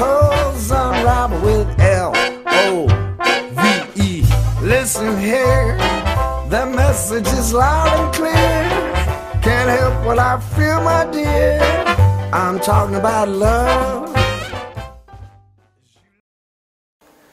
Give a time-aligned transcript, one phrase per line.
[0.00, 2.12] unravel with L
[2.46, 2.86] O
[3.50, 4.24] V E.
[4.62, 5.76] Listen here,
[6.50, 8.68] the message is loud and clear.
[9.42, 11.60] Can't help what I feel, my dear.
[12.32, 14.08] I'm talking about love.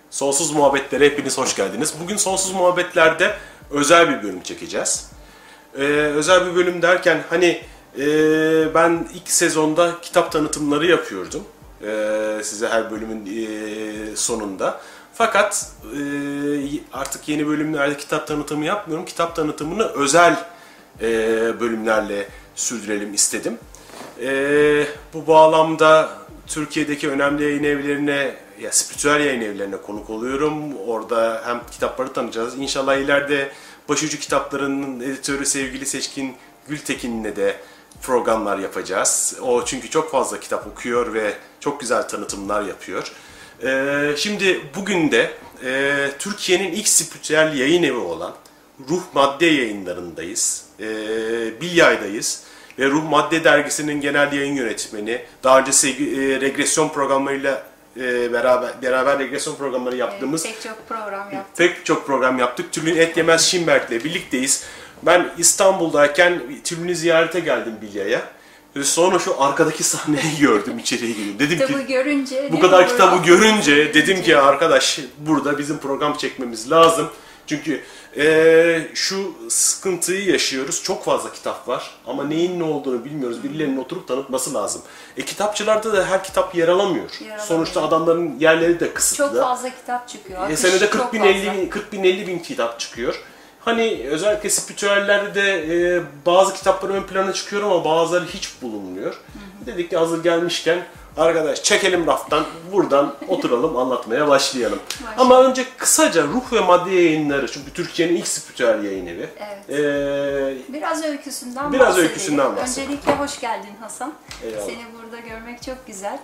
[0.10, 1.94] Sonsuz Muhabbetlere hepiniz hoş geldiniz.
[2.04, 3.36] Bugün Sonsuz Muhabbetler'de
[3.72, 5.12] özel bir bölüm çekeceğiz.
[5.78, 7.62] Ee, özel bir bölüm derken hani
[7.98, 8.06] e,
[8.74, 11.44] ben ilk sezonda kitap tanıtımları yapıyordum.
[11.84, 14.82] Ee, size her bölümün e, sonunda.
[15.14, 16.00] Fakat e,
[16.94, 19.06] artık yeni bölümlerde kitap tanıtımı yapmıyorum.
[19.06, 20.46] Kitap tanıtımını özel
[21.02, 21.08] e,
[21.60, 23.58] bölümlerle sürdürelim istedim.
[24.22, 26.10] E, bu bağlamda
[26.48, 30.78] Türkiye'deki önemli yayın evlerine, ya spiritüel yayın evlerine konuk oluyorum.
[30.88, 32.56] Orada hem kitapları tanıyacağız.
[32.58, 33.52] İnşallah ileride
[33.90, 36.36] başucu kitaplarının editörü sevgili Seçkin
[36.68, 37.56] Gültekin'le de
[38.02, 39.38] programlar yapacağız.
[39.42, 43.12] O çünkü çok fazla kitap okuyor ve çok güzel tanıtımlar yapıyor.
[43.64, 45.32] Ee, şimdi bugün de
[45.66, 48.34] e, Türkiye'nin ilk spiritüel yayın evi olan
[48.90, 50.66] Ruh Madde yayınlarındayız.
[50.80, 50.86] Ee,
[51.62, 52.44] Bilyay'dayız.
[52.80, 57.64] Ve Ruh Madde dergisinin genel yayın yönetmeni, daha önce e, regresyon programlarıyla
[57.98, 61.58] e, beraber beraber regresyon programları yaptığımız Pek çok program yaptık.
[61.58, 62.72] pek çok program yaptık.
[62.74, 64.64] Tülin Et Yemez Şimberk'le birlikteyiz.
[65.04, 68.22] Ben İstanbul'dayken Tülin'i ziyarete geldim Bilya'ya.
[68.80, 71.36] Ve Sonra şu arkadaki sahneyi gördüm içeriye girdim.
[71.40, 72.50] Dedim Kitabı ki görünce...
[72.52, 77.10] bu kadar kitabı Orada- görünce dedim ki arkadaş burada bizim program çekmemiz lazım.
[77.48, 77.82] Çünkü
[78.16, 80.84] eee, şu sıkıntıyı yaşıyoruz.
[80.84, 83.44] Çok fazla kitap var ama neyin ne olduğunu bilmiyoruz.
[83.44, 84.82] Birilerinin oturup tanıtması lazım.
[85.18, 87.10] E kitapçılarda da her kitap yer alamıyor.
[87.12, 87.48] Yer alamıyor.
[87.48, 89.26] Sonuçta adamların yerleri de kısıtlı.
[89.26, 90.50] Çok fazla kitap çıkıyor.
[90.50, 91.32] E, senede 40 çok bin, fazla.
[91.32, 93.24] 50 bin, 40 bin 50 bin kitap çıkıyor.
[93.70, 95.52] Hani özellikle spiritüellerde de
[95.98, 99.16] e, bazı kitaplar ön plana çıkıyor ama bazıları hiç bulunmuyor.
[99.66, 100.86] Dedik ki hazır gelmişken
[101.18, 104.80] arkadaş çekelim raftan buradan oturalım anlatmaya başlayalım.
[105.18, 109.30] Ama önce kısaca ruh ve madde yayınları çünkü Türkiye'nin ilk spiritüel yayın evi.
[109.40, 109.80] Evet.
[109.80, 112.10] E, Biraz öyküsünden Biraz bahsedelim.
[112.10, 112.92] öyküsünden bahsedelim.
[112.92, 114.14] Öncelikle hoş geldin Hasan.
[114.44, 114.66] Eyvallah.
[114.66, 116.20] Seni burada görmek çok güzel.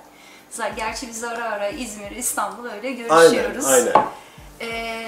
[0.76, 3.66] Gerçi biz ara ara İzmir, İstanbul öyle aynen, görüşüyoruz.
[3.66, 3.94] aynen.
[4.62, 5.08] Ee,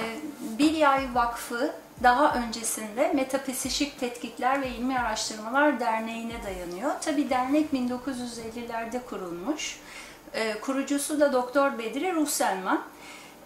[0.58, 1.70] Bilyay Vakfı
[2.02, 6.90] daha öncesinde Metapsişik Tetkikler ve İlmi Araştırmalar Derneği'ne dayanıyor.
[7.00, 9.78] Tabi dernek 1950'lerde kurulmuş.
[10.34, 12.82] Ee, kurucusu da Doktor Bedri Ruhselman.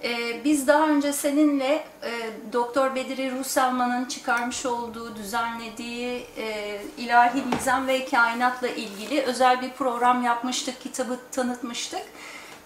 [0.05, 2.11] Ee, biz daha önce seninle e,
[2.53, 10.23] Doktor Bedri Ruhselman'ın çıkarmış olduğu, düzenlediği e, ilahi nizam ve kainatla ilgili özel bir program
[10.23, 12.03] yapmıştık, kitabı tanıtmıştık.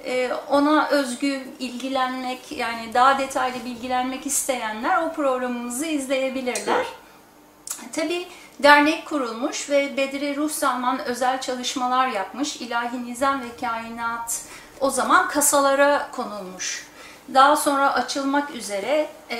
[0.06, 6.75] Ee, ona özgü ilgilenmek yani daha detaylı bilgilenmek isteyenler o programımızı izleyebilirler.
[6.77, 7.93] Evet.
[7.93, 8.27] Tabi
[8.59, 12.56] dernek kurulmuş ve Bedri Ruh Salman özel çalışmalar yapmış.
[12.56, 14.43] İlahi Nizam ve Kainat
[14.81, 16.87] o zaman kasalara konulmuş.
[17.34, 19.39] Daha sonra açılmak üzere e,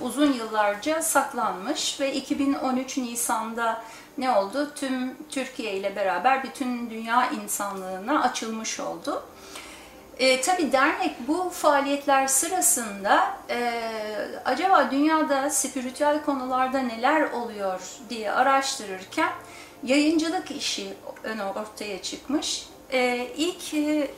[0.00, 3.82] uzun yıllarca saklanmış ve 2013 Nisan'da
[4.18, 4.70] ne oldu?
[4.74, 9.22] Tüm Türkiye ile beraber bütün dünya insanlığına açılmış oldu.
[10.18, 13.72] E, tabii dernek bu faaliyetler sırasında e,
[14.44, 17.80] acaba dünyada spiritüel konularda neler oluyor
[18.10, 19.30] diye araştırırken
[19.82, 22.66] yayıncılık işi ön ortaya çıkmış.
[22.92, 24.10] E, ilk e,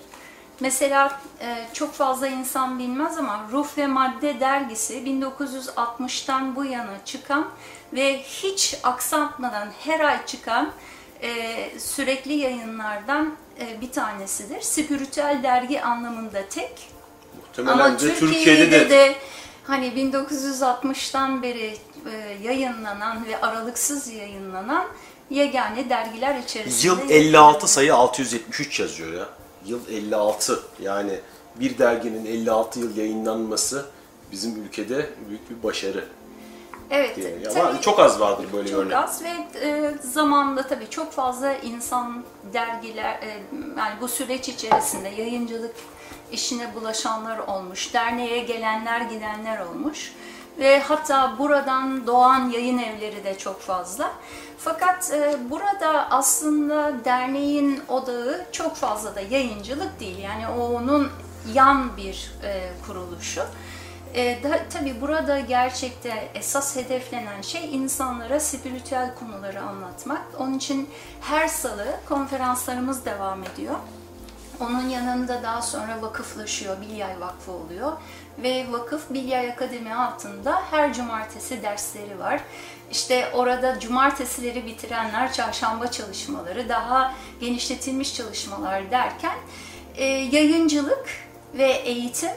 [0.60, 7.48] mesela e, çok fazla insan bilmez ama Ruh ve Madde dergisi 1960'tan bu yana çıkan
[7.92, 10.72] ve hiç aksatmadan her ay çıkan
[11.22, 14.60] e, sürekli yayınlardan e, bir tanesidir.
[14.60, 16.88] Spiritüel dergi anlamında tek.
[17.36, 19.14] Muhtemelen Ama de Türkiye'de Türkiye'de de,
[19.64, 21.76] hani 1960'tan beri
[22.12, 24.86] e, yayınlanan ve aralıksız yayınlanan
[25.30, 26.86] yegane dergiler içerisinde.
[26.86, 29.28] Yıl 56 sayı 673 yazıyor ya.
[29.66, 31.12] Yıl 56 yani
[31.56, 33.86] bir derginin 56 yıl yayınlanması
[34.32, 36.04] bizim ülkede büyük bir başarı.
[36.90, 37.16] Evet.
[37.16, 37.42] diye.
[37.42, 38.96] tabii- Ama çok az vardır böyle Çok örnek.
[38.96, 39.28] az ve
[39.62, 43.42] e, zamanla tabii çok fazla insan dergiler e,
[43.78, 45.74] yani bu süreç içerisinde yayıncılık
[46.32, 50.12] işine bulaşanlar olmuş, derneğe gelenler gidenler olmuş.
[50.58, 54.10] ve hatta buradan doğan yayın evleri de çok fazla.
[54.58, 60.18] Fakat e, burada aslında derneğin odağı çok fazla da yayıncılık değil.
[60.18, 61.08] Yani o onun
[61.54, 63.42] yan bir e, kuruluşu.
[64.14, 70.22] E, da, tabii burada gerçekte esas hedeflenen şey insanlara spiritüel konuları anlatmak.
[70.38, 70.88] Onun için
[71.20, 73.74] her salı konferanslarımız devam ediyor.
[74.60, 77.92] Onun yanında daha sonra vakıflaşıyor, Bilyay Vakfı oluyor.
[78.42, 82.40] Ve vakıf Bilyay Akademi altında her cumartesi dersleri var.
[82.90, 89.38] İşte orada cumartesileri bitirenler çarşamba çalışmaları, daha genişletilmiş çalışmalar derken
[89.96, 91.08] e, yayıncılık
[91.54, 92.32] ve eğitim,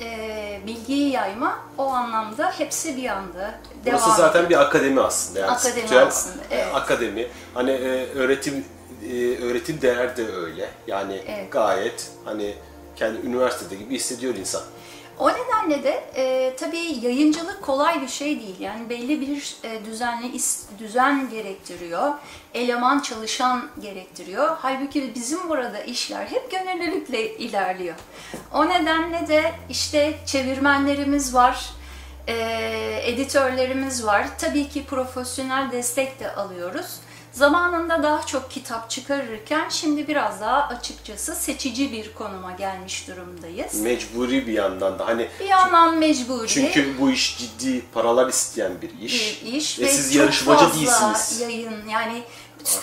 [0.00, 3.54] e, bilgiyi yayma o anlamda hepsi bir anda
[3.84, 4.60] devam Burası zaten ediyor.
[4.60, 5.40] bir akademi aslında.
[5.40, 6.66] Yani Akademi spiritüel, aslında, evet.
[6.74, 7.26] Akademi.
[7.54, 8.64] Hani e, öğretim
[9.12, 10.68] e, öğretim değer de öyle.
[10.86, 11.52] Yani Evet.
[11.52, 12.54] gayet hani
[12.96, 14.62] kendi üniversitede gibi hissediyor insan.
[15.18, 18.60] O nedenle de e, tabii yayıncılık kolay bir şey değil.
[18.60, 20.32] Yani belli bir e, düzenli
[20.78, 22.14] düzen gerektiriyor.
[22.54, 24.56] Eleman çalışan gerektiriyor.
[24.60, 27.94] Halbuki bizim burada işler hep gönüllülükle ilerliyor.
[28.54, 31.70] O nedenle de işte çevirmenlerimiz var,
[32.26, 32.34] e,
[33.04, 34.26] editörlerimiz var.
[34.38, 37.00] Tabii ki profesyonel destek de alıyoruz.
[37.32, 43.74] Zamanında daha çok kitap çıkarırken şimdi biraz daha açıkçası seçici bir konuma gelmiş durumdayız.
[43.80, 49.00] Mecburi bir yandan da hani Bir yandan mecburi çünkü bu iş ciddi paralar isteyen bir
[49.00, 49.42] iş.
[49.44, 51.40] bir iş ve, ve siz yarışmacı değilsiniz.
[51.40, 52.22] yayın yani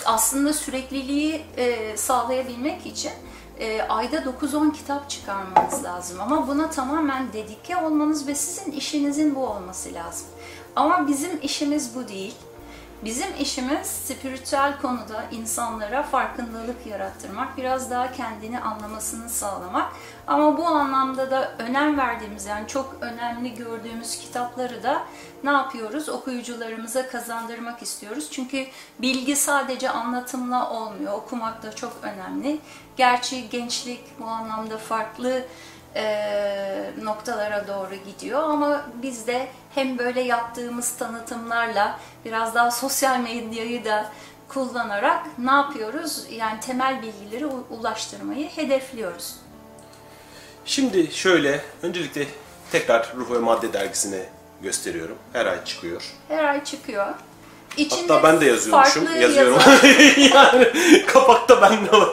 [0.04, 3.12] aslında sürekliliği e, sağlayabilmek için
[3.60, 9.46] e, ayda 9-10 kitap çıkarmanız lazım ama buna tamamen dedike olmanız ve sizin işinizin bu
[9.46, 10.26] olması lazım.
[10.76, 12.34] Ama bizim işimiz bu değil.
[13.04, 19.92] Bizim işimiz spiritüel konuda insanlara farkındalık yarattırmak, biraz daha kendini anlamasını sağlamak.
[20.26, 25.02] Ama bu anlamda da önem verdiğimiz yani çok önemli gördüğümüz kitapları da
[25.44, 26.08] ne yapıyoruz?
[26.08, 28.28] Okuyucularımıza kazandırmak istiyoruz.
[28.30, 28.66] Çünkü
[28.98, 31.12] bilgi sadece anlatımla olmuyor.
[31.12, 32.58] Okumak da çok önemli.
[32.96, 35.42] Gerçi gençlik bu anlamda farklı
[35.96, 43.84] e, noktalara doğru gidiyor ama biz de hem böyle yaptığımız tanıtımlarla biraz daha sosyal medyayı
[43.84, 44.12] da
[44.48, 46.26] kullanarak ne yapıyoruz?
[46.30, 49.34] Yani temel bilgileri ulaştırmayı hedefliyoruz.
[50.64, 52.26] Şimdi şöyle öncelikle
[52.72, 54.22] tekrar Ruh ve Madde dergisini
[54.62, 55.16] gösteriyorum.
[55.32, 56.02] Her ay çıkıyor.
[56.28, 57.06] Her ay çıkıyor.
[57.76, 59.20] İçinde Hatta ben de yazıyormuşum.
[59.20, 59.58] Yazıyorum.
[60.34, 60.72] yani
[61.06, 62.10] kapakta ben de var.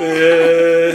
[0.00, 0.94] Ee,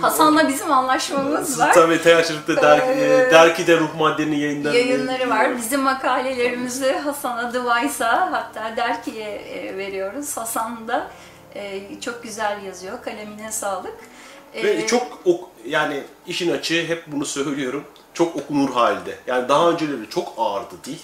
[0.00, 1.72] Hasan'la bizim anlaşmamız var.
[1.74, 5.56] Tabii teyaşırlıkta der, Ee, dergide ruh maddenin yayınlarını Yayınları var.
[5.56, 10.36] Bizim makalelerimizi Hasan Adıvaysa hatta Derki'ye e, veriyoruz.
[10.36, 11.06] Hasan da
[11.54, 13.02] e, çok güzel yazıyor.
[13.02, 13.94] Kalemine sağlık.
[14.54, 17.84] Ve E, çok ok, yani işin açığı hep bunu söylüyorum.
[18.14, 19.14] Çok okunur halde.
[19.26, 20.98] Yani daha önceleri çok ağırdı dil.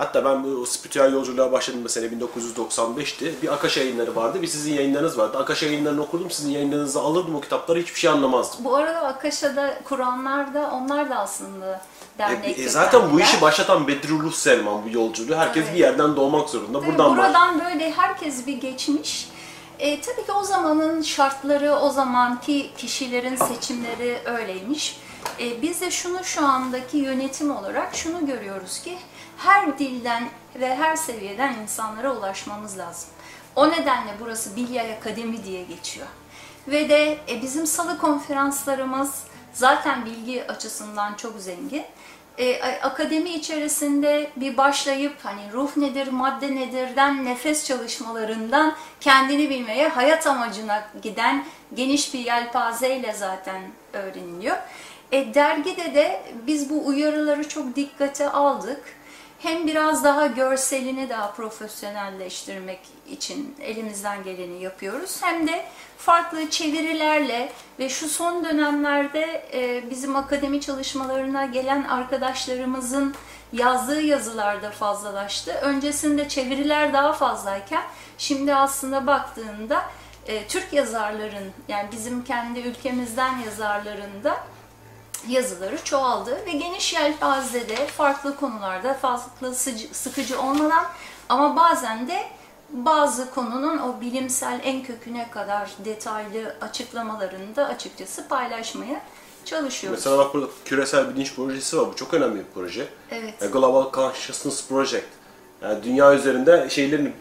[0.00, 3.42] Hatta ben bu spiritüel yolculuğa başladığımda sene 1995'ti.
[3.42, 5.38] Bir Akaş yayınları vardı, bir sizin yayınlarınız vardı.
[5.38, 8.64] Akaş yayınlarını okurdum, sizin yayınlarınızı alırdım o kitapları, hiçbir şey anlamazdım.
[8.64, 11.80] Bu arada Akaşa'da kuranlar da onlar da aslında
[12.16, 13.26] E, dernek e, zaten bu kökenliler.
[13.26, 15.34] işi başlatan Bedrullah Selman bu yolculuğu.
[15.36, 15.74] Herkes Evet.
[15.74, 16.80] bir yerden doğmak zorunda.
[16.80, 19.28] Tabii Buradan buradan böyle herkes bir geçmiş.
[19.78, 24.98] E, tabii ki o zamanın şartları, o zamanki kişilerin seçimleri öyleymiş.
[25.40, 28.98] E, biz de şunu şu andaki yönetim olarak şunu görüyoruz ki
[29.42, 30.28] her dilden
[30.60, 33.10] ve her seviyeden insanlara ulaşmamız lazım.
[33.56, 36.06] O nedenle burası Bilyay Akademi diye geçiyor.
[36.68, 41.84] Ve de e, bizim salı konferanslarımız zaten bilgi açısından çok zengin.
[42.38, 50.26] E, akademi içerisinde bir başlayıp hani ruh nedir, madde nedirden nefes çalışmalarından kendini bilmeye, hayat
[50.26, 51.44] amacına giden
[51.74, 54.56] geniş bir yelpazeyle zaten öğreniliyor.
[55.12, 58.99] E, dergide de biz bu uyarıları çok dikkate aldık.
[59.42, 62.80] Hem biraz daha görselini daha profesyonelleştirmek
[63.10, 65.18] için elimizden geleni yapıyoruz.
[65.22, 65.64] Hem de
[65.98, 73.14] farklı çevirilerle ve şu son dönemlerde e, bizim akademi çalışmalarına gelen arkadaşlarımızın
[73.52, 75.52] yazdığı yazılar da fazlalaştı.
[75.52, 77.82] Öncesinde çeviriler daha fazlayken
[78.18, 79.82] şimdi aslında baktığında
[80.26, 84.36] e, Türk yazarların yani bizim kendi ülkemizden yazarların da
[85.28, 88.98] yazıları çoğaldı ve geniş yelpazede farklı konularda
[89.52, 90.84] sıcı- sıkıcı olmadan
[91.28, 92.22] ama bazen de
[92.70, 99.00] bazı konunun o bilimsel en köküne kadar detaylı açıklamalarını da açıkçası paylaşmaya
[99.44, 99.98] çalışıyoruz.
[99.98, 101.86] Mesela bak burada küresel bilinç projesi var.
[101.92, 102.88] Bu çok önemli bir proje.
[103.10, 103.42] Evet.
[103.42, 105.04] E, Global Consciousness Project.
[105.62, 107.14] Yani dünya üzerinde şeylerin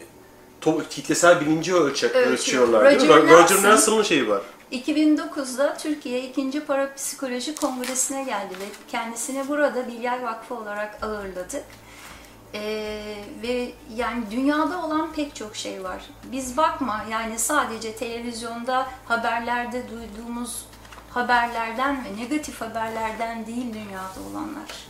[0.89, 2.31] kitlesel bilinci ölçek, Ölçüyor.
[2.33, 2.83] ölçüyorlar.
[2.85, 3.63] Roger Ro- Roger Nelson.
[3.63, 4.41] Nelson'ın şeyi var.
[4.71, 6.65] 2009'da Türkiye 2.
[6.65, 11.63] Parapsikoloji Kongresi'ne geldi ve kendisini burada Bilyay Vakfı olarak ağırladık.
[12.53, 16.01] Ee, ve yani dünyada olan pek çok şey var.
[16.31, 20.65] Biz bakma yani sadece televizyonda haberlerde duyduğumuz
[21.09, 24.89] haberlerden ve negatif haberlerden değil dünyada olanlar.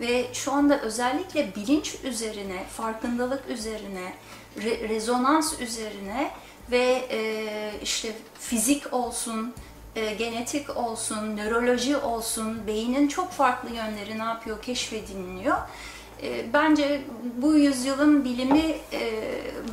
[0.00, 4.12] Ve şu anda özellikle bilinç üzerine, farkındalık üzerine,
[4.58, 6.30] re- rezonans üzerine
[6.70, 9.54] ve e, işte fizik olsun,
[9.96, 15.56] e, genetik olsun, nöroloji olsun, beynin çok farklı yönleri ne yapıyor keşfediliyor.
[16.22, 17.02] E, bence
[17.36, 19.22] bu yüzyılın bilimi e,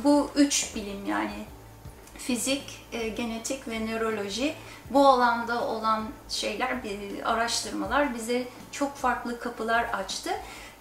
[0.04, 1.44] bu üç bilim yani
[2.18, 2.62] fizik,
[2.92, 4.54] e, genetik ve nöroloji
[4.90, 6.76] bu alanda olan şeyler,
[7.24, 10.30] araştırmalar bize çok farklı kapılar açtı.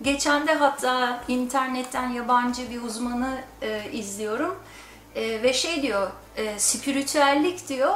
[0.02, 4.56] Geçen de hatta internetten yabancı bir uzmanı e, izliyorum
[5.16, 6.08] E, ve şey diyor,
[6.38, 7.96] e, spiritüellik diyor,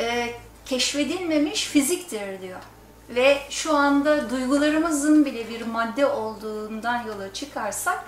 [0.00, 0.30] e,
[0.66, 2.60] keşfedilmemiş fiziktir diyor.
[3.08, 8.04] Ve şu anda duygularımızın bile bir madde olduğundan yola çıkarsak,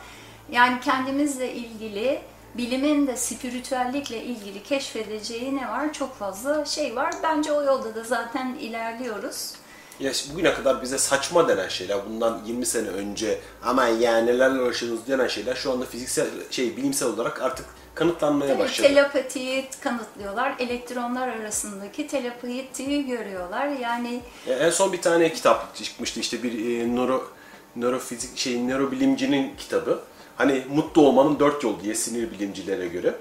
[0.50, 2.20] yani kendimizle ilgili,
[2.54, 5.92] bilimin de spiritüellikle ilgili keşfedeceği ne var?
[5.92, 7.14] Çok fazla şey var.
[7.22, 9.52] Bence o yolda da zaten ilerliyoruz.
[10.00, 15.08] Ya bugüne kadar bize saçma denen şeyler, bundan 20 sene önce ama yani nelerle uğraşıyorsunuz
[15.08, 17.66] denen şeyler şu anda fiziksel, şey bilimsel olarak artık
[18.04, 18.86] kanıtlanmaya Tabii başladı.
[18.88, 20.54] telepatiyi kanıtlıyorlar.
[20.58, 23.68] Elektronlar arasındaki telepatiyi görüyorlar.
[23.68, 27.28] Yani Ya en son bir tane kitap çıkmıştı işte bir e, nöro
[27.76, 30.00] nörofizik şey nörobilimcinin kitabı.
[30.36, 33.14] Hani mutlu olmanın dört yolu diye sinir bilimcilere göre.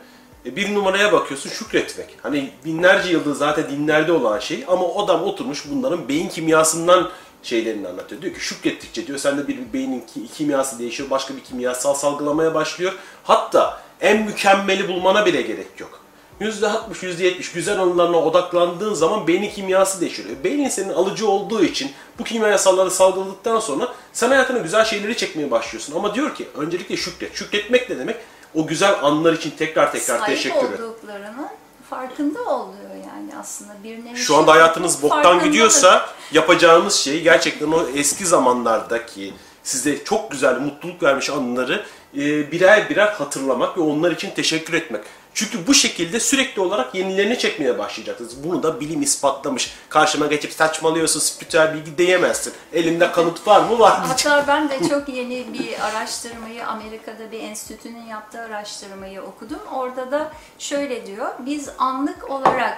[0.45, 2.17] E, bir numaraya bakıyorsun şükretmek.
[2.23, 7.09] Hani binlerce yıldır zaten dinlerde olan şey ama o adam oturmuş bunların beyin kimyasından
[7.43, 8.21] şeylerini anlatıyor.
[8.21, 12.93] Diyor ki şükrettikçe diyor sende bir beynin ki- kimyası değişiyor, başka bir kimyasal salgılamaya başlıyor.
[13.23, 15.99] Hatta en mükemmeli bulmana bile gerek yok.
[16.41, 20.29] %60, %70 güzel anılarına odaklandığın zaman beynin kimyası değişiyor.
[20.43, 25.95] Beynin senin alıcı olduğu için bu kimyasalları salgıladıktan sonra sen hayatına güzel şeyleri çekmeye başlıyorsun.
[25.95, 27.35] Ama diyor ki öncelikle şükret.
[27.35, 28.15] Şükretmek ne demek?
[28.55, 30.79] O güzel anlar için tekrar tekrar sahip teşekkür et.
[30.79, 31.47] olduklarının
[31.89, 34.17] farkında oluyor yani aslında bir nevi.
[34.17, 41.03] Şu anda hayatınız boktan gidiyorsa yapacağınız şey gerçekten o eski zamanlardaki size çok güzel mutluluk
[41.03, 41.85] vermiş anıları
[42.17, 45.01] e, birer birer hatırlamak ve onlar için teşekkür etmek.
[45.33, 48.43] Çünkü bu şekilde sürekli olarak yenilerini çekmeye başlayacaksınız.
[48.43, 49.73] Bunu da bilim ispatlamış.
[49.89, 52.53] Karşıma geçip saçmalıyorsun, spiritüel bilgi diyemezsin.
[52.73, 53.79] Elimde kanıt var mı?
[53.79, 53.99] Var.
[54.07, 59.59] Hatta ben de çok yeni bir araştırmayı, Amerika'da bir enstitünün yaptığı araştırmayı okudum.
[59.73, 62.77] Orada da şöyle diyor, biz anlık olarak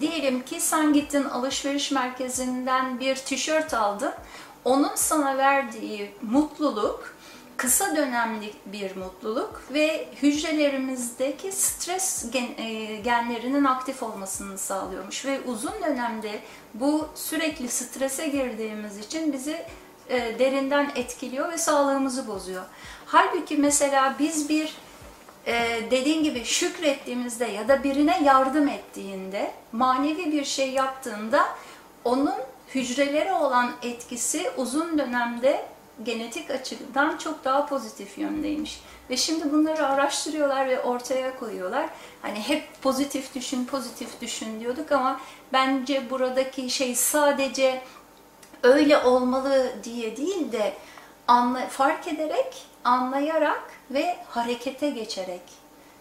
[0.00, 4.12] diyelim ki sen gittin alışveriş merkezinden bir tişört aldın.
[4.64, 7.14] Onun sana verdiği mutluluk
[7.58, 15.72] kısa dönemlik bir mutluluk ve hücrelerimizdeki stres gen- e, genlerinin aktif olmasını sağlıyormuş ve uzun
[15.86, 16.40] dönemde
[16.74, 19.64] bu sürekli strese girdiğimiz için bizi
[20.08, 22.64] e, derinden etkiliyor ve sağlığımızı bozuyor.
[23.06, 24.74] Halbuki mesela biz bir
[25.46, 31.48] e, dediğin gibi şükrettiğimizde ya da birine yardım ettiğinde, manevi bir şey yaptığında
[32.04, 32.34] onun
[32.74, 35.66] hücrelere olan etkisi uzun dönemde
[36.04, 38.80] genetik açıdan çok daha pozitif yöndeymiş.
[39.10, 41.88] Ve şimdi bunları araştırıyorlar ve ortaya koyuyorlar.
[42.22, 45.20] Hani hep pozitif düşün, pozitif düşün diyorduk ama
[45.52, 47.82] bence buradaki şey sadece
[48.62, 50.74] öyle olmalı diye değil de
[51.28, 55.42] anla, fark ederek, anlayarak ve harekete geçerek.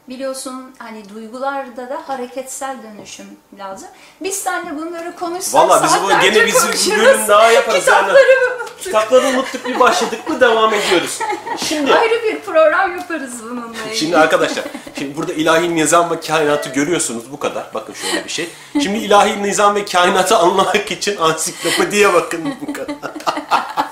[0.10, 3.26] Biliyorsun hani duygularda da hareketsel dönüşüm
[3.60, 3.88] lazım.
[4.24, 7.88] biz seninle bunları konuşsak Valla bizi bu gene bizi bir bölüm daha yaparız.
[7.88, 8.08] yani.
[8.08, 8.80] Kitapları unuttuk.
[8.80, 11.20] Kitapları unuttuk bir başladık mı devam ediyoruz.
[11.58, 13.98] Şimdi Ayrı bir program yaparız bununla ilgili.
[13.98, 14.64] Şimdi arkadaşlar,
[15.00, 17.66] şimdi burada ilahi nizam ve kainatı görüyorsunuz bu kadar.
[17.74, 18.50] Bakın şöyle bir şey.
[18.74, 22.96] Şimdi ilahi nizam ve kainatı anlamak için ansiklopediye bakın bu kadar.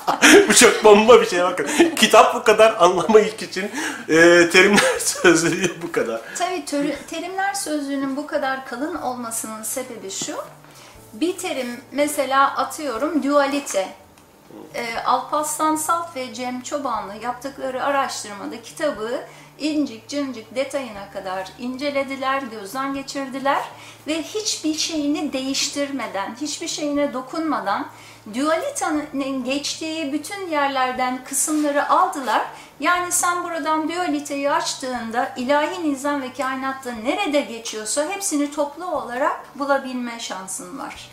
[0.50, 1.68] bu çok bomba bir şey bakın.
[1.96, 3.72] Kitap bu kadar anlamak için
[4.10, 6.22] e, terimler sözlüğü bu kadar.
[6.38, 10.36] Tabii tör- terimler sözlüğünün bu kadar kalın olmasının sebebi şu.
[11.14, 13.88] Bir terim mesela atıyorum dualite.
[14.76, 19.22] Ee, Alparslan Salt ve Cem Çobanlı yaptıkları araştırmada kitabı
[19.60, 23.62] incik cincik detayına kadar incelediler, gözden geçirdiler
[24.08, 27.88] ve hiçbir şeyini değiştirmeden, hiçbir şeyine dokunmadan
[28.34, 32.46] dualitenin geçtiği bütün yerlerden kısımları aldılar.
[32.80, 40.20] Yani sen buradan dualiteyi açtığında ilahi nizam ve kainatta nerede geçiyorsa hepsini toplu olarak bulabilme
[40.20, 41.10] şansın var.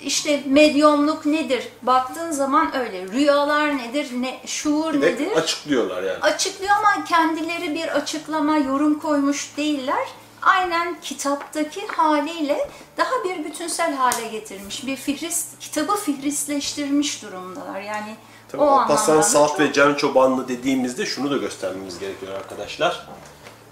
[0.00, 1.68] İşte medyumluk nedir?
[1.82, 3.08] Baktığın zaman öyle.
[3.08, 4.10] Rüyalar nedir?
[4.12, 5.32] Ne, şuur nedir?
[5.36, 6.18] açıklıyorlar yani.
[6.20, 10.08] Açıklıyor ama kendileri bir açıklama, yorum koymuş değiller.
[10.44, 14.86] Aynen kitaptaki haliyle daha bir bütünsel hale getirmiş.
[14.86, 17.80] Bir fihrist, kitabı fihristleştirmiş durumdalar.
[17.80, 18.16] Yani
[18.48, 23.06] Tabii o Alparslan Salt çok- ve Cem Çobanlı dediğimizde şunu da göstermemiz gerekiyor arkadaşlar.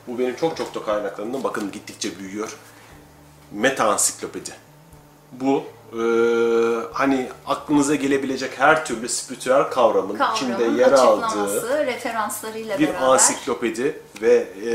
[0.06, 2.56] Bu benim çok çok da kaynaklarımdan bakın gittikçe büyüyor.
[3.52, 4.50] Meta ansiklopedi.
[5.32, 6.02] Bu e,
[6.92, 13.06] hani aklınıza gelebilecek her türlü spiritüel kavramın, kavramın içinde yer aldığı referanslarıyla bir beraber.
[13.06, 14.34] ansiklopedi ve
[14.66, 14.72] e,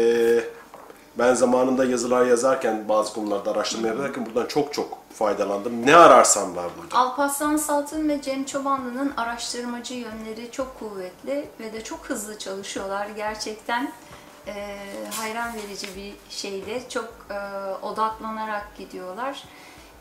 [1.18, 5.86] ben zamanında yazılar yazarken bazı konularda araştırma yaparken buradan çok çok faydalandım.
[5.86, 6.98] Ne ararsam var burada.
[6.98, 13.08] Alparslan Saltın ve Cem Çobanlı'nın araştırmacı yönleri çok kuvvetli ve de çok hızlı çalışıyorlar.
[13.16, 13.92] Gerçekten
[14.48, 14.78] e,
[15.16, 16.84] hayran verici bir şeydi.
[16.90, 17.36] Çok e,
[17.86, 19.44] odaklanarak gidiyorlar.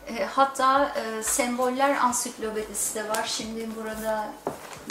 [0.09, 3.25] E, hatta e, Semboller Ansiklopedisi de var.
[3.27, 4.29] Şimdi burada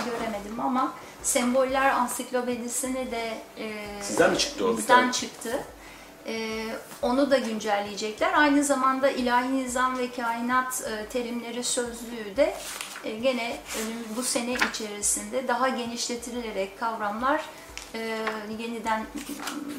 [0.05, 0.91] göremedim ama
[1.23, 5.11] Semboller Ansiklopedisini de e, Sizden mi çıktı o Bizden tane?
[5.11, 5.63] çıktı.
[6.27, 6.65] Ee,
[7.01, 8.33] onu da güncelleyecekler.
[8.33, 12.55] Aynı zamanda ilahi nizam ve kainat e, terimleri sözlüğü de
[13.03, 13.57] e, gene
[14.15, 17.41] bu sene içerisinde daha genişletilerek kavramlar
[17.95, 18.17] e,
[18.59, 19.05] yeniden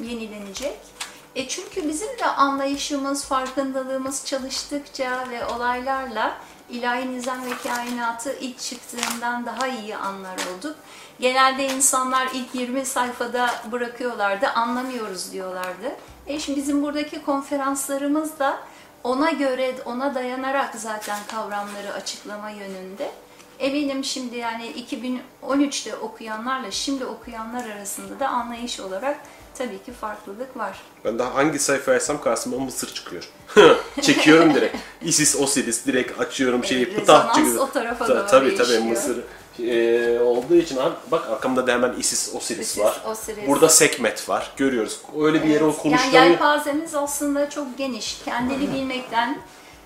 [0.02, 0.76] yenilenecek.
[1.34, 6.38] E çünkü bizim de anlayışımız, farkındalığımız çalıştıkça ve olaylarla
[6.70, 10.76] ilahi nizam ve kainatı ilk çıktığından daha iyi anlar olduk.
[11.20, 15.96] Genelde insanlar ilk 20 sayfada bırakıyorlardı, anlamıyoruz diyorlardı.
[16.26, 18.58] E şimdi bizim buradaki konferanslarımız da
[19.04, 23.10] ona göre, ona dayanarak zaten kavramları açıklama yönünde.
[23.58, 24.72] Eminim şimdi yani
[25.42, 29.18] 2013'te okuyanlarla şimdi okuyanlar arasında da anlayış olarak
[29.54, 30.82] tabii ki farklılık var.
[31.04, 33.28] Ben daha hangi sayfa açsam karşıma Mısır çıkıyor.
[34.02, 34.76] Çekiyorum direkt.
[35.02, 37.56] Isis, Osiris direkt açıyorum şeyi Evet, pıtah çıkıyor.
[37.56, 38.78] o tarafa Ta- doğru Tabii tabii.
[38.78, 39.24] Mısır
[39.60, 40.78] e, olduğu için
[41.10, 43.02] bak arkamda da hemen Isis, Osiris Isis, var.
[43.06, 43.48] Osiris.
[43.48, 44.52] Burada Sekmet var.
[44.56, 45.00] Görüyoruz.
[45.20, 48.22] Öyle bir yere o Evet, Yani yelpazemiz aslında çok geniş.
[48.24, 49.38] Kendini bilmekten,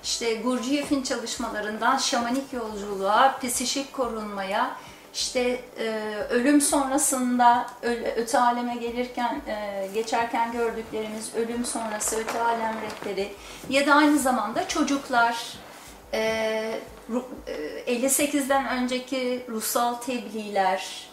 [0.05, 4.77] işte Gurdjieff'in çalışmalarından şamanik yolculuğa, psişik korunmaya,
[5.15, 7.67] işte e, ölüm sonrasında
[8.17, 13.33] öte aleme gelirken, e, geçerken gördüklerimiz ölüm sonrası öte alem rehberi
[13.69, 15.37] ya da aynı zamanda çocuklar,
[16.15, 16.81] e,
[17.87, 21.07] 58'den önceki ruhsal tebliğler,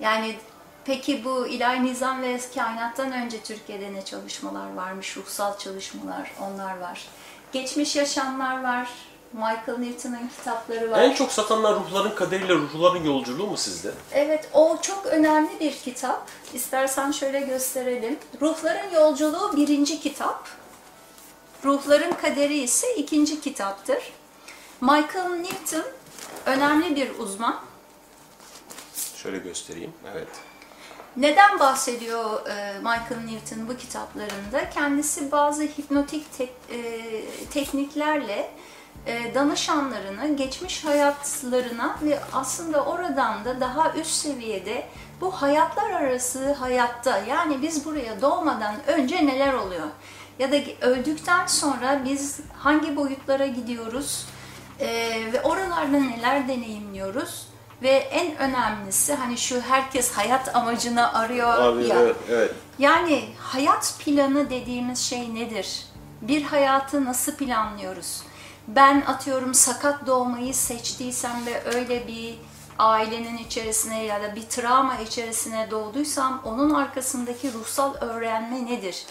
[0.00, 0.36] yani
[0.84, 5.16] peki bu ilahi nizam ve kainattan önce Türkiye'de ne çalışmalar varmış?
[5.16, 7.08] Ruhsal çalışmalar, onlar var.
[7.52, 8.88] Geçmiş yaşamlar var.
[9.32, 11.02] Michael Newton'un kitapları var.
[11.02, 13.90] en çok satanlar ruhların kaderiyle ruhların yolculuğu mu sizde?
[14.12, 16.28] Evet, o çok önemli bir kitap.
[16.54, 18.18] İstersen şöyle gösterelim.
[18.40, 20.48] Ruhların Yolculuğu birinci kitap.
[21.64, 24.12] Ruhların Kaderi ise ikinci kitaptır.
[24.80, 25.84] Michael Newton
[26.46, 27.60] önemli bir uzman.
[29.16, 29.92] Şöyle göstereyim.
[30.12, 30.28] Evet.
[31.16, 34.70] Neden bahsediyor e, Michael Newton bu kitaplarında?
[34.70, 37.00] Kendisi bazı hipnotik tek- e,
[37.46, 38.50] tekniklerle
[39.06, 44.86] e, danışanlarını geçmiş hayatlarına ve aslında oradan da daha üst seviyede
[45.20, 49.86] bu hayatlar arası hayatta yani biz buraya doğmadan önce neler oluyor?
[50.38, 54.26] Ya da öldükten sonra biz hangi boyutlara gidiyoruz?
[54.80, 54.88] E,
[55.32, 57.46] ve oralarda neler deneyimliyoruz?
[57.82, 61.96] Ve en önemlisi hani şu herkes hayat amacını arıyor Abi ya.
[62.00, 62.52] evet, evet.
[62.78, 65.84] Yani hayat planı dediğimiz şey nedir?
[66.22, 68.22] Bir hayatı nasıl planlıyoruz?
[68.68, 72.34] Ben atıyorum sakat doğmayı seçtiysem ve öyle bir
[72.78, 79.04] ailenin içerisine ya da bir travma içerisine doğduysam onun arkasındaki ruhsal öğrenme nedir?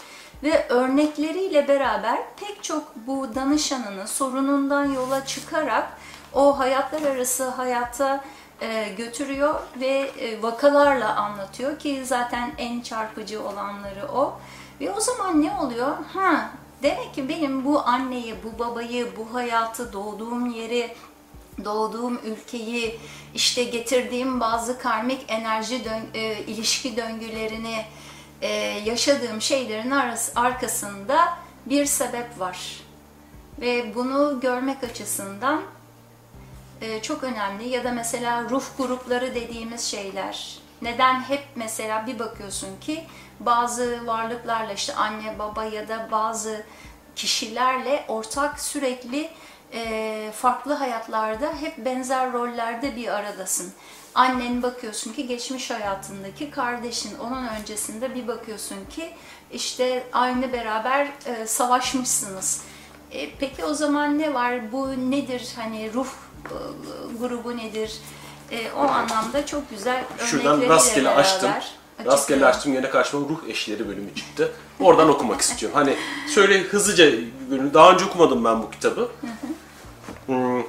[0.44, 5.98] Ve örnekleriyle beraber pek çok bu danışanını sorunundan yola çıkarak
[6.34, 8.24] o hayatlar arası hayata
[8.62, 14.40] e, götürüyor ve e, vakalarla anlatıyor ki zaten en çarpıcı olanları o.
[14.82, 15.98] Ve o zaman ne oluyor?
[16.14, 16.50] Ha,
[16.84, 20.96] demek ki benim bu anneyi, bu babayı, bu hayatı, doğduğum yeri,
[21.66, 23.00] doğduğum ülkeyi,
[23.34, 27.86] işte getirdiğim bazı karmik enerji dön- e, ilişki döngülerini,
[28.42, 28.48] e,
[28.86, 29.92] yaşadığım şeylerin
[30.36, 32.82] arkasında bir sebep var.
[33.62, 35.62] Ve bunu görmek açısından
[36.82, 40.60] e, çok önemli ya da mesela ruh grupları dediğimiz şeyler.
[40.82, 43.04] Neden hep mesela bir bakıyorsun ki
[43.40, 46.64] bazı varlıklarla işte anne baba ya da bazı
[47.16, 49.30] kişilerle ortak sürekli
[49.74, 53.74] e, farklı hayatlarda hep benzer rollerde bir aradasın.
[54.20, 59.10] Annen bakıyorsun ki geçmiş hayatındaki kardeşin, onun öncesinde bir bakıyorsun ki
[59.52, 62.62] işte aynı beraber e, savaşmışsınız.
[63.12, 64.72] E, peki o zaman ne var?
[64.72, 65.50] Bu nedir?
[65.56, 66.08] Hani ruh
[66.46, 66.56] e,
[67.20, 67.94] grubu nedir?
[68.52, 71.22] E, o anlamda çok güzel Şuradan örnekleriyle rastgele beraber.
[71.22, 71.52] açtım.
[72.06, 74.52] Rastgele açtım yine karşıma ruh eşleri bölümü çıktı.
[74.80, 75.78] Oradan okumak istiyorum.
[75.78, 75.96] Hani
[76.36, 77.12] şöyle hızlıca.
[77.74, 79.12] Daha önce okumadım ben bu kitabı.
[80.26, 80.64] Hmm,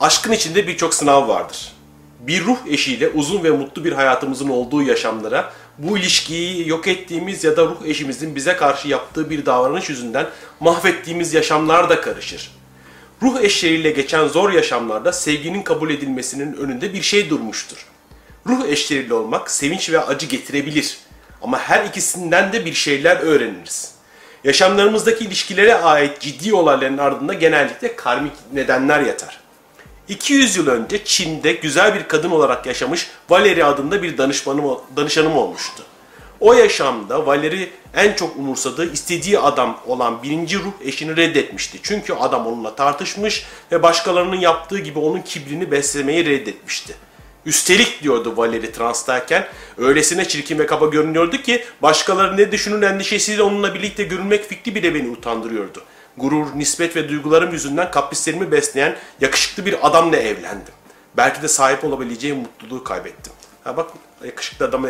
[0.00, 1.75] aşkın içinde birçok sınav vardır.
[2.20, 7.56] Bir ruh eşiyle uzun ve mutlu bir hayatımızın olduğu yaşamlara bu ilişkiyi yok ettiğimiz ya
[7.56, 10.26] da ruh eşimizin bize karşı yaptığı bir davranış yüzünden
[10.60, 12.50] mahvettiğimiz yaşamlar da karışır.
[13.22, 17.86] Ruh eşleriyle geçen zor yaşamlarda sevginin kabul edilmesinin önünde bir şey durmuştur.
[18.46, 20.98] Ruh eşleriyle olmak sevinç ve acı getirebilir.
[21.42, 23.92] Ama her ikisinden de bir şeyler öğreniriz.
[24.44, 29.40] Yaşamlarımızdaki ilişkilere ait ciddi olayların ardında genellikle karmik nedenler yatar.
[30.08, 35.82] 200 yıl önce Çin'de güzel bir kadın olarak yaşamış Valeri adında bir danışmanım, danışanım olmuştu.
[36.40, 41.78] O yaşamda Valeri en çok umursadığı istediği adam olan birinci ruh eşini reddetmişti.
[41.82, 46.94] Çünkü adam onunla tartışmış ve başkalarının yaptığı gibi onun kibrini beslemeyi reddetmişti.
[47.46, 49.46] Üstelik diyordu Valeri transtayken
[49.78, 54.94] öylesine çirkin ve kaba görünüyordu ki başkaları ne düşünür endişesiyle onunla birlikte görünmek fikri bile
[54.94, 55.82] beni utandırıyordu.
[56.16, 60.74] Gurur, nispet ve duygularım yüzünden kaprislerimi besleyen yakışıklı bir adamla evlendim.
[61.16, 63.32] Belki de sahip olabileceğim mutluluğu kaybettim.
[63.64, 63.90] Ha bak
[64.24, 64.88] yakışıklı adamı,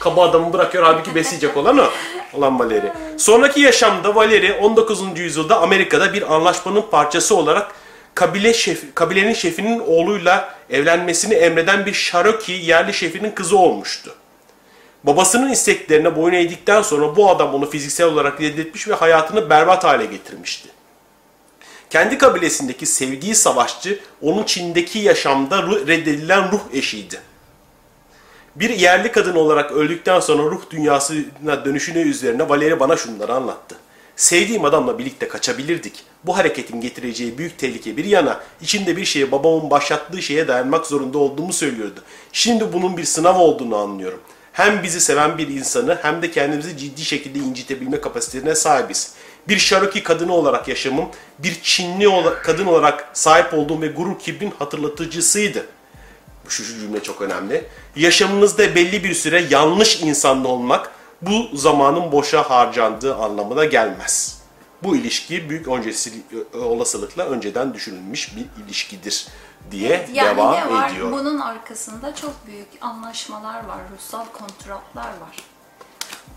[0.00, 1.90] kaba adamı bırakıyor halbuki besleyecek olan o.
[2.32, 2.92] Olan Valeri.
[3.16, 5.18] Sonraki yaşamda Valeri 19.
[5.18, 7.72] yüzyılda Amerika'da bir anlaşmanın parçası olarak
[8.14, 14.14] kabile şef, kabilenin şefinin oğluyla evlenmesini emreden bir Cherokee yerli şefinin kızı olmuştu.
[15.04, 20.06] Babasının isteklerine boyun eğdikten sonra bu adam onu fiziksel olarak reddetmiş ve hayatını berbat hale
[20.06, 20.68] getirmişti.
[21.90, 27.20] Kendi kabilesindeki sevdiği savaşçı onun Çin'deki yaşamda reddedilen ruh eşiydi.
[28.56, 33.76] Bir yerli kadın olarak öldükten sonra ruh dünyasına dönüşüne üzerine Valeri bana şunları anlattı.
[34.16, 36.04] Sevdiğim adamla birlikte kaçabilirdik.
[36.24, 41.18] Bu hareketin getireceği büyük tehlike bir yana, içinde bir şeye babamın başlattığı şeye dayanmak zorunda
[41.18, 42.02] olduğumu söylüyordu.
[42.32, 44.20] Şimdi bunun bir sınav olduğunu anlıyorum.
[44.58, 49.12] Hem bizi seven bir insanı hem de kendimizi ciddi şekilde incitebilme kapasitesine sahibiz.
[49.48, 52.08] Bir Cherokee kadını olarak yaşamım, bir Çinli
[52.42, 55.66] kadın olarak sahip olduğum ve gurur kibrin hatırlatıcısıydı.
[56.48, 57.64] Şu, şu cümle çok önemli.
[57.96, 60.90] Yaşamınızda belli bir süre yanlış insanlı olmak,
[61.22, 64.38] bu zamanın boşa harcandığı anlamına gelmez.
[64.82, 66.12] Bu ilişki büyük öncesi,
[66.54, 69.26] olasılıkla önceden düşünülmüş bir ilişkidir
[69.70, 70.90] diye Evet, yani devam ne var?
[70.90, 71.12] ediyor.
[71.12, 75.36] Bunun arkasında çok büyük anlaşmalar var, ruhsal kontratlar var.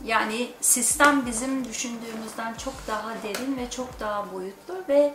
[0.05, 5.13] Yani sistem bizim düşündüğümüzden çok daha derin ve çok daha boyutlu ve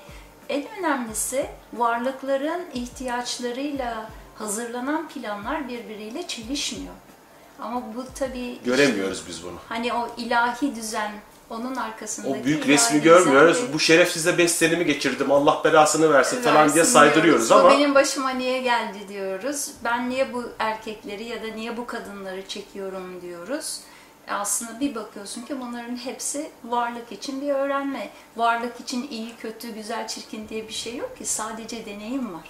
[0.48, 6.94] en önemlisi varlıkların ihtiyaçlarıyla hazırlanan planlar birbiriyle çelişmiyor.
[7.60, 9.56] Ama bu tabii Göremiyoruz biz bunu.
[9.68, 11.12] hani o ilahi düzen
[11.50, 13.62] onun arkasındaki O büyük resmi görmüyoruz.
[13.62, 15.30] ve- Bu şerefsize beslenimi geçirdim.
[15.32, 17.52] Allah belasını versin falan diye versin saydırıyoruz diyoruz.
[17.52, 19.70] ama Bu benim başıma niye geldi diyoruz.
[19.84, 23.80] Ben niye bu erkekleri ya da niye bu kadınları çekiyorum diyoruz.
[24.28, 28.08] E Aslında bir bakıyorsun ki bunların hepsi varlık için bir öğrenme.
[28.36, 31.24] Varlık için iyi, kötü, güzel, çirkin diye bir şey yok ki.
[31.26, 32.48] Sadece deneyim var.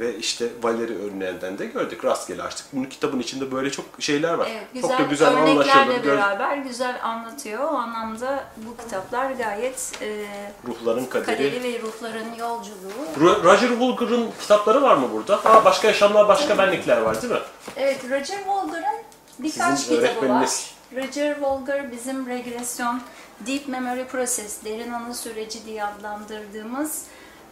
[0.00, 2.04] Ve işte Valeri örneğinden de gördük.
[2.04, 2.66] Rastgele açtık.
[2.72, 4.48] Bunun kitabın içinde böyle çok şeyler var.
[4.50, 6.16] Evet, çok güzel, da güzel örneklerle anlaşılır.
[6.16, 7.64] Beraber güzel anlatıyor.
[7.64, 10.26] O anlamda bu kitaplar gayet e,
[10.66, 11.26] Ruhların kaderi.
[11.26, 13.06] kaderi ve ruhların yolculuğu.
[13.20, 15.44] Ro- Roger Hulger'ın kitapları var mı burada?
[15.44, 17.40] Ha, başka yaşamlar, başka benlikler var değil mi?
[17.76, 19.02] Evet, Roger Wolger'ın
[19.38, 20.48] birkaç Sizin kitabı var.
[20.96, 23.00] Roger Wolger bizim regresyon,
[23.40, 27.04] deep memory process, derin anı süreci diye adlandırdığımız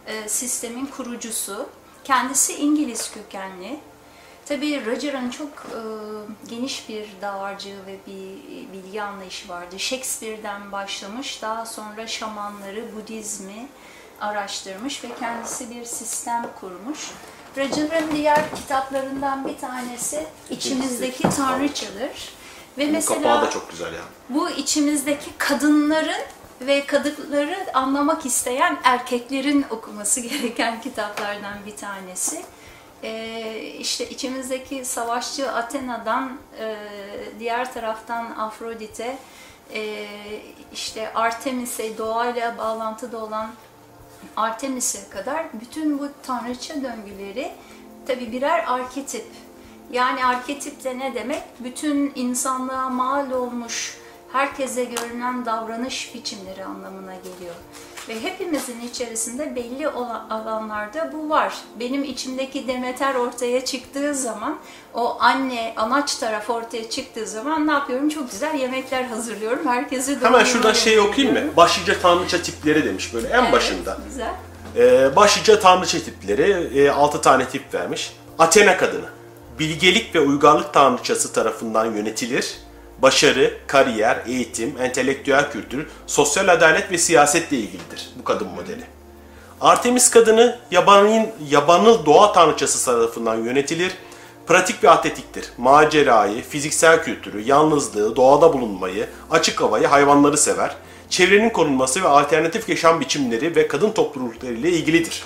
[0.07, 1.69] e, sistemin kurucusu.
[2.09, 3.79] Kendisi İngiliz kökenli.
[4.45, 5.79] Tabii Roger'ın çok e,
[6.49, 9.79] geniş bir dağarcığı ve bir bilgi anlayışı vardı.
[9.79, 13.67] Shakespeare'den başlamış, daha sonra şamanları, Budizmi
[14.21, 17.11] araştırmış ve kendisi bir sistem kurmuş.
[17.57, 22.33] Roger'ın diğer kitaplarından bir tanesi İçimizdeki Tanrıçadır.
[22.77, 24.05] Ve Bunun mesela kapağı da çok güzel yani.
[24.29, 26.21] bu içimizdeki kadınların
[26.61, 32.41] ve kadınları anlamak isteyen erkeklerin okuması gereken kitaplardan bir tanesi.
[33.03, 36.75] Ee, işte içimizdeki savaşçı Athena'dan e,
[37.39, 39.17] diğer taraftan Afrodite,
[39.73, 40.07] e,
[40.73, 43.49] işte Artemis'e doğayla bağlantıda olan
[44.37, 47.51] Artemis'e kadar bütün bu tanrıça döngüleri
[48.07, 49.25] tabi birer arketip.
[49.91, 51.43] Yani arketip de ne demek?
[51.59, 53.97] Bütün insanlığa mal olmuş,
[54.31, 57.55] herkese görünen davranış biçimleri anlamına geliyor.
[58.09, 61.53] Ve hepimizin içerisinde belli olan alanlarda bu var.
[61.79, 64.57] Benim içimdeki Demeter ortaya çıktığı zaman,
[64.93, 68.09] o anne, anaç taraf ortaya çıktığı zaman ne yapıyorum?
[68.09, 69.67] Çok güzel yemekler hazırlıyorum.
[69.67, 71.55] Herkese Hemen şuradan şey okuyayım mı?
[71.57, 73.97] Başlıca tanrıça tipleri demiş böyle en Evet, başında.
[74.07, 74.33] Güzel.
[74.77, 78.13] Ee, başlıca tanrıça tipleri 6 tane tip vermiş.
[78.39, 79.09] Athena kadını.
[79.59, 82.57] Bilgelik ve uygarlık tanrıçası tarafından yönetilir.
[83.01, 88.83] Başarı, kariyer, eğitim, entelektüel kültür, sosyal adalet ve siyasetle ilgilidir bu kadın modeli.
[89.61, 93.91] Artemis kadını yabanın, yabanıl doğa tanrıçası tarafından yönetilir.
[94.47, 95.49] Pratik ve atletiktir.
[95.57, 100.75] Macerayı, fiziksel kültürü, yalnızlığı, doğada bulunmayı, açık havayı, hayvanları sever.
[101.09, 105.23] Çevrenin korunması ve alternatif yaşam biçimleri ve kadın toplulukları ile ilgilidir.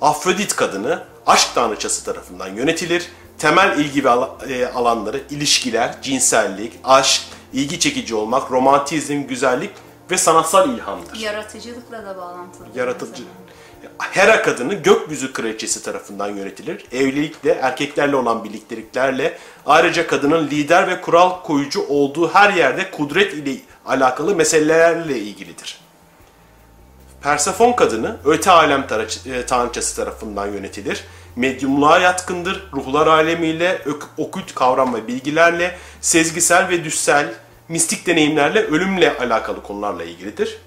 [0.00, 3.08] Afrodit kadını aşk tanrıçası tarafından yönetilir.
[3.38, 4.08] Temel ilgi ve
[4.48, 7.22] e, alanları ilişkiler, cinsellik, aşk,
[7.52, 9.70] ilgi çekici olmak, romantizm, güzellik
[10.10, 11.18] ve sanatsal ilhamdır.
[11.18, 12.66] Yaratıcılıkla da bağlantılı.
[12.74, 13.22] Yaratıcı.
[13.98, 16.86] Hera kadını gökyüzü kraliçesi tarafından yönetilir.
[16.92, 23.56] Evlilikle, erkeklerle olan birlikteliklerle ayrıca kadının lider ve kural koyucu olduğu her yerde kudret ile
[23.86, 25.80] alakalı meselelerle ilgilidir.
[27.22, 28.86] Persefon kadını öte alem
[29.26, 31.04] e, tanrıçası tarafından yönetilir.
[31.38, 32.68] Medyumluğa yatkındır.
[32.72, 33.82] Ruhlar alemiyle,
[34.16, 37.34] okült kavram ve bilgilerle, sezgisel ve düşsel,
[37.68, 40.58] mistik deneyimlerle, ölümle alakalı konularla ilgilidir.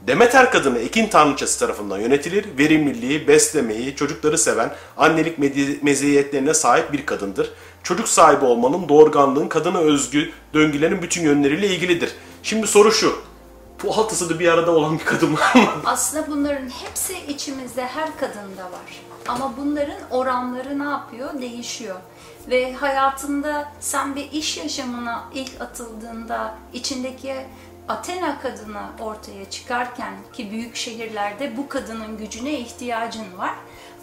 [0.00, 2.58] Demeter kadını ekin tanrıçası tarafından yönetilir.
[2.58, 5.38] Verimliliği, beslemeyi, çocukları seven, annelik
[5.82, 7.50] meziyetlerine sahip bir kadındır.
[7.82, 12.10] Çocuk sahibi olmanın, doğurganlığın, kadına özgü döngülerin bütün yönleriyle ilgilidir.
[12.42, 13.16] Şimdi soru şu.
[13.82, 15.68] Bu altısı da bir arada olan bir kadın var mı?
[15.84, 19.07] Aslında bunların hepsi içimizde her kadında var.
[19.28, 21.40] Ama bunların oranları ne yapıyor?
[21.40, 22.00] Değişiyor.
[22.50, 27.34] Ve hayatında sen bir iş yaşamına ilk atıldığında içindeki
[27.88, 33.54] Athena kadını ortaya çıkarken ki büyük şehirlerde bu kadının gücüne ihtiyacın var.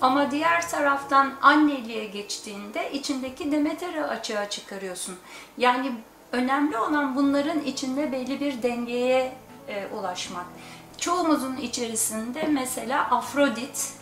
[0.01, 5.15] Ama diğer taraftan anneliğe geçtiğinde içindeki Demeter'i açığa çıkarıyorsun.
[5.57, 5.91] Yani
[6.31, 9.33] önemli olan bunların içinde belli bir dengeye
[9.67, 10.45] e, ulaşmak.
[10.97, 13.93] Çoğumuzun içerisinde mesela Afrodit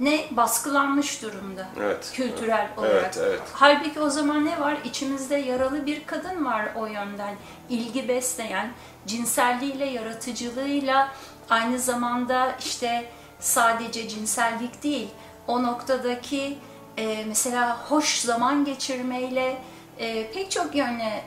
[0.00, 2.10] ne baskılanmış durumda Evet.
[2.14, 3.16] kültürel Evet, olarak.
[3.18, 3.40] evet.
[3.52, 4.76] Halbuki o zaman ne var?
[4.84, 7.34] İçimizde yaralı bir kadın var o yönden.
[7.68, 8.70] ilgi besleyen,
[9.06, 11.08] cinselliğiyle, yaratıcılığıyla
[11.50, 13.04] aynı zamanda işte
[13.40, 15.08] sadece cinsellik değil,
[15.46, 16.58] o noktadaki
[16.96, 19.58] e, mesela hoş zaman geçirmeyle
[19.98, 21.24] e, pek çok yönle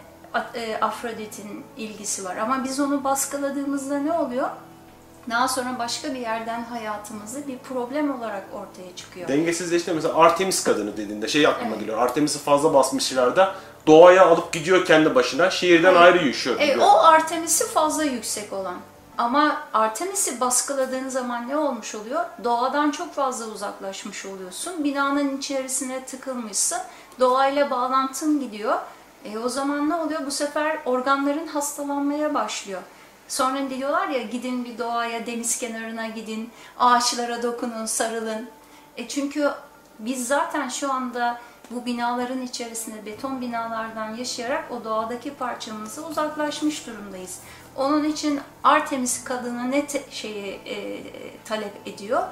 [0.56, 2.38] e, Afrodit'in ilgisi var.
[2.38, 4.50] Ama biz onu baskıladığımızda ne oluyor?
[5.30, 9.28] Daha sonra başka bir yerden hayatımızı bir problem olarak ortaya çıkıyor.
[9.28, 11.98] Dengesizleşti mesela Artemis kadını dediğinde şey aklıma geliyor.
[12.02, 13.56] Artemis'i fazla basmışlarda
[13.88, 15.50] doğaya alıp gidiyor kendi başına.
[15.52, 16.02] Şehirden Evet.
[16.02, 16.56] ayrı yaşıyor.
[16.60, 18.76] Evet, o Artemis'i fazla yüksek olan.
[19.18, 22.26] Ama Artemis'i baskıladığın zaman ne olmuş oluyor?
[22.44, 24.84] Doğadan çok fazla uzaklaşmış oluyorsun.
[24.84, 26.78] Binanın içerisine tıkılmışsın.
[27.20, 28.76] Doğayla bağlantın gidiyor.
[29.26, 30.26] E o zaman ne oluyor?
[30.26, 32.82] Bu sefer organların hastalanmaya başlıyor.
[33.34, 38.50] Sonra diyorlar ya gidin bir doğaya, deniz kenarına gidin, ağaçlara dokunun, sarılın.
[38.98, 39.52] E çünkü
[40.00, 41.42] biz zaten şu anda
[41.72, 47.40] bu binaların içerisinde beton binalardan yaşayarak o doğadaki parçamızı uzaklaşmış durumdayız.
[47.76, 51.04] Onun için Artemis kadını ne te- şeyi e,
[51.46, 52.24] talep ediyor?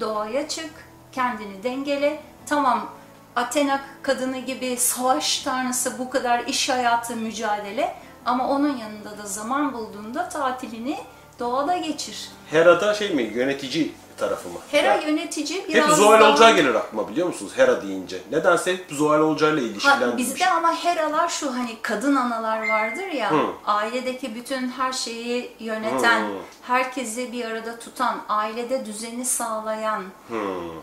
[0.00, 0.70] Doğaya çık,
[1.12, 2.22] kendini dengele.
[2.46, 2.90] Tamam
[3.36, 7.94] Athena kadını gibi savaş tanrısı bu kadar iş hayatı mücadele
[8.26, 10.98] ama onun yanında da zaman bulduğunda tatilini
[11.38, 12.28] doğada geçir.
[12.50, 14.58] Hera'da şey mi yönetici tarafı mı?
[14.70, 16.32] Hera Yani yönetici biraz hep Zuhal daha...
[16.32, 17.52] Olcay gelir aklıma biliyor musunuz?
[17.56, 18.18] Hera deyince.
[18.30, 20.16] Nedense hep Zuhal Olcay'la Ha, ilişkilendirmiş.
[20.18, 23.40] bizde ama heralar şu hani kadın analar vardır ya Hı.
[23.66, 26.26] ailedeki bütün her şeyi yöneten, Hı.
[26.62, 30.02] herkesi bir arada tutan, ailede düzeni sağlayan.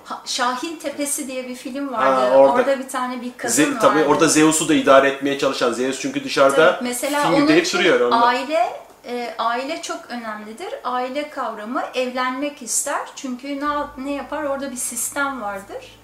[0.05, 2.21] Ha- Şahin Tepesi diye bir film vardı.
[2.31, 2.51] Ha, orada.
[2.53, 2.79] orada.
[2.79, 3.77] bir tane bir kadın Ze- vardı.
[3.81, 7.99] tabii orada Zeus'u da idare etmeye çalışan Zeus çünkü dışarıda Tabii, mesela film deyip duruyor.
[7.99, 8.25] Onunla.
[8.25, 10.73] aile e, aile çok önemlidir.
[10.83, 13.07] Aile kavramı evlenmek ister.
[13.15, 14.43] Çünkü ne, ne yapar?
[14.43, 15.99] Orada bir sistem vardır.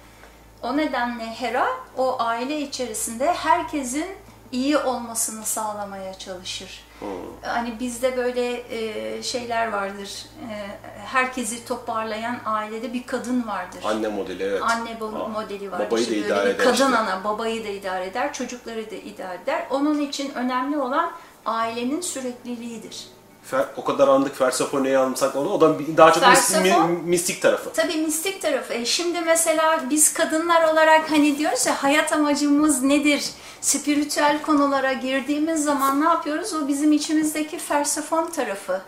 [0.61, 4.07] O nedenle Hera o aile içerisinde herkesin
[4.51, 6.83] iyi olmasını sağlamaya çalışır.
[7.41, 10.25] Hani bizde böyle e, şeyler vardır.
[10.49, 10.53] E,
[11.05, 13.79] herkesi toparlayan ailede bir kadın vardır.
[13.83, 14.61] Anne modeli evet.
[14.61, 15.79] Anne bo- modeli var.
[15.79, 16.97] Babayı da İşte böyle idare eder Kadın işte.
[16.97, 19.67] ana babayı da idare eder, çocukları da idare eder.
[19.69, 21.11] Onun için önemli olan
[21.45, 23.07] ailenin sürekliliğidir.
[23.51, 25.49] Fer- o kadar andık Persephone'yi almışsak onu.
[25.49, 27.73] O da daha çok Persefone- mi- mistik tarafı.
[27.73, 28.73] Tabii mistik tarafı.
[28.73, 33.29] E şimdi mesela biz kadınlar olarak hani diyoruz ya hayat amacımız nedir?
[33.61, 36.53] Spiritüel konulara girdiğimiz zaman ne yapıyoruz?
[36.53, 38.81] O bizim içimizdeki Persefon tarafı.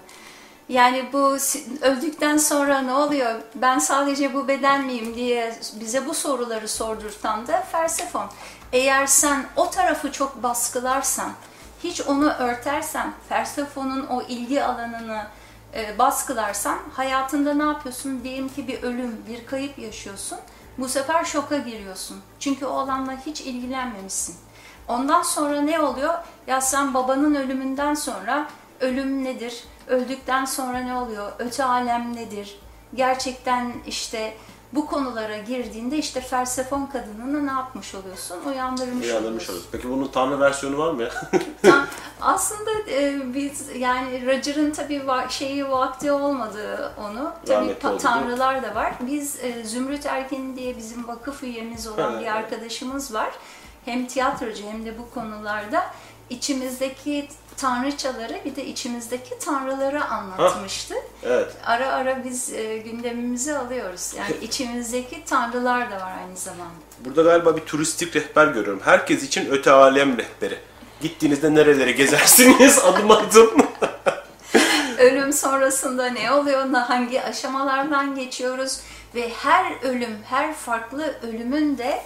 [0.69, 1.37] Yani bu
[1.81, 3.35] öldükten sonra ne oluyor?
[3.55, 8.25] Ben sadece bu beden miyim diye bize bu soruları sordurtan da Persefon.
[8.73, 11.31] Eğer sen o tarafı çok baskılarsan,
[11.83, 15.23] hiç onu örtersen, Persefon'un o ilgi alanını
[15.73, 18.23] e, baskılarsan hayatında ne yapıyorsun?
[18.23, 20.37] Diyelim ki bir ölüm, bir kayıp yaşıyorsun.
[20.77, 22.21] Bu sefer şoka giriyorsun.
[22.39, 24.35] Çünkü o alanla hiç ilgilenmemişsin.
[24.87, 26.13] Ondan sonra ne oluyor?
[26.47, 28.47] Ya sen babanın ölümünden sonra
[28.79, 29.63] ölüm nedir?
[29.87, 31.31] Öldükten sonra ne oluyor?
[31.39, 32.59] Öte alem nedir?
[32.95, 34.37] Gerçekten işte
[34.75, 38.37] bu konulara girdiğinde işte Fersefon kadınını ne yapmış oluyorsun?
[38.47, 39.69] Uyandırmış, Uyandırmış oluyorsun.
[39.71, 41.09] Peki bunun tanrı versiyonu var mı ya?
[42.21, 47.31] Aslında e, biz yani Roger'ın tabii va- şeyi vakti olmadı onu.
[47.45, 48.93] Tabii Rahmetli pa- oldu, tanrılar da var.
[49.01, 52.31] Biz e, Zümrüt Erkin diye bizim vakıf üyemiz olan Ha, bir evet.
[52.35, 53.29] arkadaşımız var.
[53.85, 55.83] Hem tiyatrocu hem de bu konularda
[56.29, 60.95] içimizdeki tanrıçaları bir de içimizdeki tanrıları anlatmıştı.
[61.23, 61.51] evet.
[61.65, 64.13] Ara ara biz e, gündemimizi alıyoruz.
[64.17, 66.73] Yani içimizdeki tanrılar da var aynı zamanda.
[66.99, 68.81] Burada galiba bir turistik rehber görüyorum.
[68.85, 70.59] Herkes için öte alem rehberi.
[71.01, 73.51] Gittiğinizde nerelere gezersiniz adım adım.
[74.97, 78.79] ölüm sonrasında ne oluyor, hangi aşamalardan geçiyoruz
[79.15, 82.01] ve her ölüm, her farklı ölümün de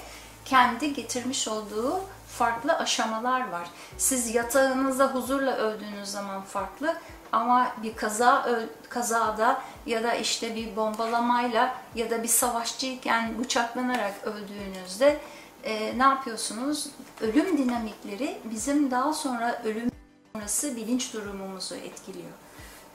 [0.45, 2.01] kendi getirmiş olduğu
[2.39, 3.69] farklı aşamalar var.
[3.97, 6.95] Siz yatağınızda huzurla öldüğünüz zaman farklı
[7.31, 8.49] ama bir kaza
[8.89, 15.19] kazada ya da işte bir bombalamayla ya da bir savaşçıyken bıçaklanarak öldüğünüzde
[15.63, 16.87] e, ne yapıyorsunuz?
[17.21, 19.91] Ölüm dinamikleri bizim daha sonra ölüm
[20.33, 22.31] sonrası bilinç durumumuzu etkiliyor.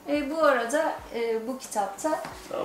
[0.09, 2.09] E, bu arada e, bu kitapta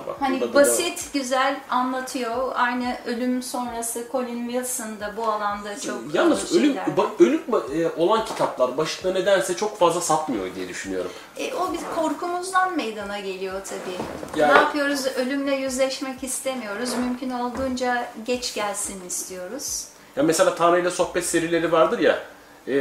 [0.07, 2.51] bak, hani basit, güzel anlatıyor.
[2.55, 7.41] Aynı ölüm sonrası Colin Wilson da bu alanda çok Yalnız ölüm, ba- ölüm
[7.73, 11.11] e, olan kitaplar başında nedense çok fazla satmıyor diye düşünüyorum.
[11.37, 14.39] E, o biz korkumuzdan meydana geliyor tabii.
[14.39, 15.05] Yani- Ne yapıyoruz?
[15.07, 16.89] Ölümle yüzleşmek istemiyoruz.
[16.93, 19.83] Mümkün olduğunca geç gelsin istiyoruz.
[20.15, 22.19] Ya mesela Tanrı ile sohbet serileri vardır ya.
[22.67, 22.73] e,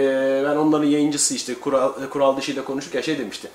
[0.44, 3.48] ben onların yayıncısı işte kural, e, kural dışıyla konuşurken şey demişti.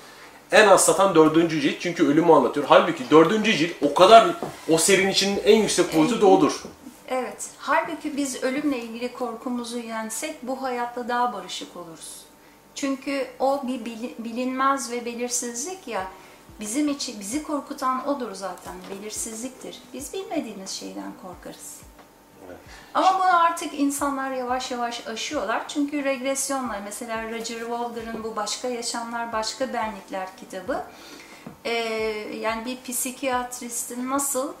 [0.52, 2.66] En az satan dördüncü cilt çünkü ölümü anlatıyor.
[2.68, 4.36] Halbuki dördüncü cilt o kadar
[4.68, 6.62] o serinin içinin en yüksek boyutu da odur.
[7.08, 7.46] Evet.
[7.58, 12.16] Halbuki biz ölümle ilgili korkumuzu yensek bu hayatta daha barışık oluruz.
[12.74, 16.06] Çünkü o bir bili- bilinmez ve belirsizlik ya
[16.60, 19.78] bizim için bizi korkutan odur zaten belirsizliktir.
[19.92, 21.74] Biz bilmediğimiz şeyden korkarız.
[22.94, 25.68] Ama bunu artık insanlar yavaş yavaş aşıyorlar.
[25.68, 30.82] Çünkü regresyonla mesela Roger Walder'ın bu Başka Yaşamlar Başka Benlikler kitabı
[31.64, 31.72] e,
[32.40, 34.52] yani bir psikiyatristin nasıl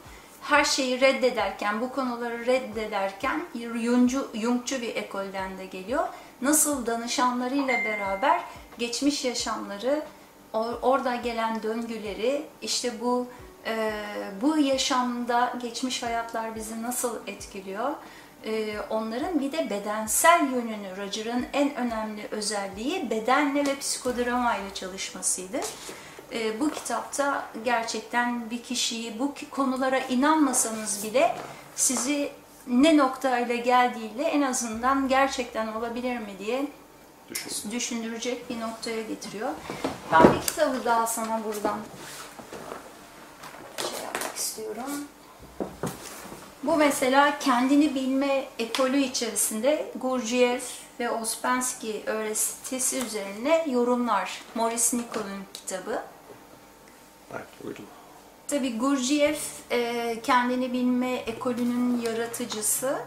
[0.42, 6.08] her şeyi reddederken, bu konuları reddederken Jungcu, Jungçu bir ekolden de geliyor.
[6.42, 8.40] Nasıl danışanlarıyla beraber
[8.78, 10.02] geçmiş yaşamları,
[10.54, 13.26] or- orada gelen döngüleri, işte bu
[14.42, 17.90] bu yaşamda geçmiş hayatlar bizi nasıl etkiliyor?
[18.44, 25.60] E, onların bir de bedensel yönünü, Roger'ın en önemli özelliği bedenle ve psikodramayla çalışmasıydı.
[26.32, 31.36] E, bu kitapta gerçekten bir kişiyi bu konulara inanmasanız bile
[31.76, 32.32] sizi
[32.66, 36.66] ne noktayla geldiğiyle en azından gerçekten olabilir mi diye
[37.30, 37.70] Düşün.
[37.70, 39.50] düşündürecek bir noktaya getiriyor.
[40.12, 41.78] Ben bir kitabı daha sana buradan
[44.36, 45.04] yapmak istiyorum.
[46.62, 54.42] Bu mesela kendini bilme ekolü içerisinde Gurdjieff ve Ouspensky öğretisi üzerine yorumlar.
[54.54, 56.02] Maurice Nicol'un kitabı.
[57.32, 57.84] Bak, buyurun.
[58.48, 62.98] Tabi Gurdjieff e, kendini bilme ekolünün yaratıcısı.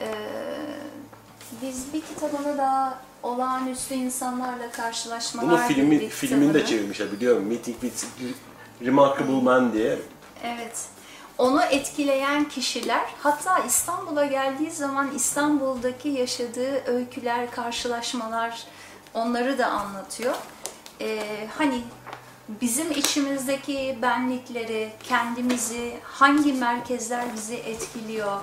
[0.00, 0.08] E,
[1.62, 7.44] biz bir kitabını da olağanüstü insanlarla karşılaşmalar Bunu filmi, filmini de çevirmişler biliyorum.
[7.46, 8.04] Meeting with
[8.84, 9.98] Remarkable Man diye.
[10.44, 10.88] Evet.
[11.38, 18.64] Onu etkileyen kişiler, hatta İstanbul'a geldiği zaman İstanbul'daki yaşadığı öyküler, karşılaşmalar,
[19.14, 20.34] onları da anlatıyor.
[21.00, 21.82] Ee, hani
[22.60, 28.40] bizim içimizdeki benlikleri, kendimizi, hangi merkezler bizi etkiliyor,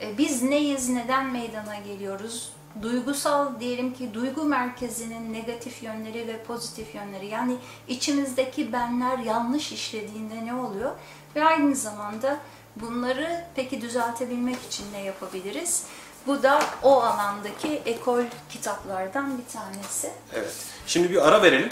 [0.00, 6.94] e, biz neyiz, neden meydana geliyoruz, duygusal diyelim ki duygu merkezinin negatif yönleri ve pozitif
[6.94, 7.56] yönleri yani
[7.88, 10.90] içimizdeki benler yanlış işlediğinde ne oluyor
[11.36, 12.38] ve aynı zamanda
[12.76, 15.84] bunları peki düzeltebilmek için ne yapabiliriz?
[16.26, 20.10] Bu da o alandaki ekol kitaplardan bir tanesi.
[20.34, 20.54] Evet.
[20.86, 21.68] Şimdi bir ara verelim.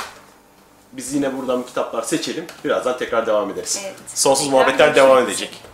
[0.92, 2.46] Biz yine buradan kitaplar seçelim.
[2.64, 3.80] Birazdan tekrar devam ederiz.
[3.84, 3.96] Evet.
[4.14, 5.67] Sonsuz Tekrar muhabbetler devam görüşmek edecek.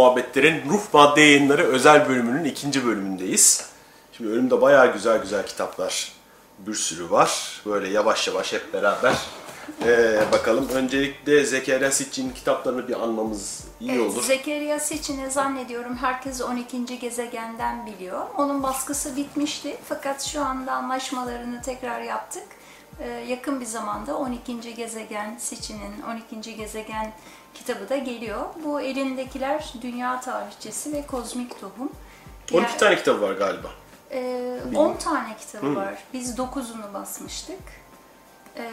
[0.00, 3.70] Muhabbetler'in Ruh Madde Yayınları özel bölümünün ikinci bölümündeyiz.
[4.12, 6.12] Şimdi önümde bayağı güzel güzel kitaplar
[6.58, 7.60] bir sürü var.
[7.66, 9.14] Böyle yavaş yavaş hep beraber
[9.84, 10.68] ee, bakalım.
[10.68, 14.22] Öncelikle Zekeriya Sitchin'in kitaplarını bir anmamız iyi Evet, olur.
[14.22, 16.98] Zekeriya Seçin'i zannediyorum herkes 12.
[16.98, 18.26] gezegenden biliyor.
[18.38, 22.44] Onun baskısı bitmişti fakat şu anda anlaşmalarını tekrar yaptık.
[23.00, 24.74] Ee, yakın bir zamanda 12.
[24.74, 26.56] gezegen Seçin'in 12.
[26.56, 27.12] gezegen
[27.54, 28.46] kitabı da geliyor.
[28.64, 31.92] Bu elindekiler Dünya Tarihçesi ve Kozmik Tohum.
[32.52, 33.68] 12 Diğer- tane kitabı var galiba.
[34.10, 35.94] Ee, 10 tane kitabı var.
[36.12, 37.60] Biz 9'unu basmıştık.
[38.56, 38.70] Ee,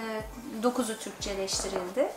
[0.64, 2.08] 9'u Türkçeleştirildi.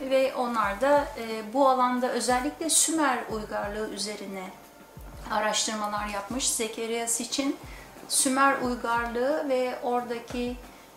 [0.00, 4.44] Ve onlar da e, bu alanda özellikle Sümer uygarlığı üzerine
[5.30, 6.50] araştırmalar yapmış.
[6.50, 7.56] Zekeriya için
[8.08, 10.56] Sümer uygarlığı ve oradaki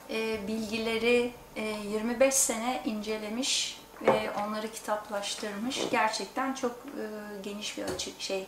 [0.09, 5.81] e, bilgileri e, 25 sene incelemiş ve onları kitaplaştırmış.
[5.91, 7.03] Gerçekten çok e,
[7.43, 8.47] geniş bir açık şey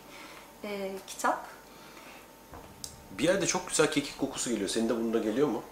[0.64, 1.46] e, kitap.
[3.12, 4.70] Bir yerde çok güzel kekik kokusu geliyor.
[4.70, 5.64] Senin de bunda geliyor mu?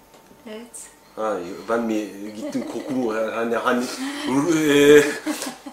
[0.49, 0.97] Evet.
[1.15, 1.37] Ha,
[1.69, 3.85] ben mi gittim kokumu hani hani
[4.27, 5.03] ruh, e,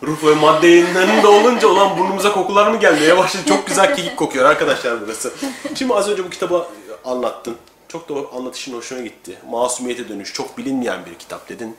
[0.03, 3.43] ruh ve madde yayınlarında olunca olan burnumuza kokular mı gelmeye başladı?
[3.49, 5.33] Çok güzel kekik kokuyor arkadaşlar burası.
[5.75, 6.67] Şimdi az önce bu kitabı
[7.05, 7.57] anlattın.
[7.89, 9.39] Çok da anlatışın hoşuna gitti.
[9.51, 11.77] Masumiyete dönüş çok bilinmeyen bir kitap dedin.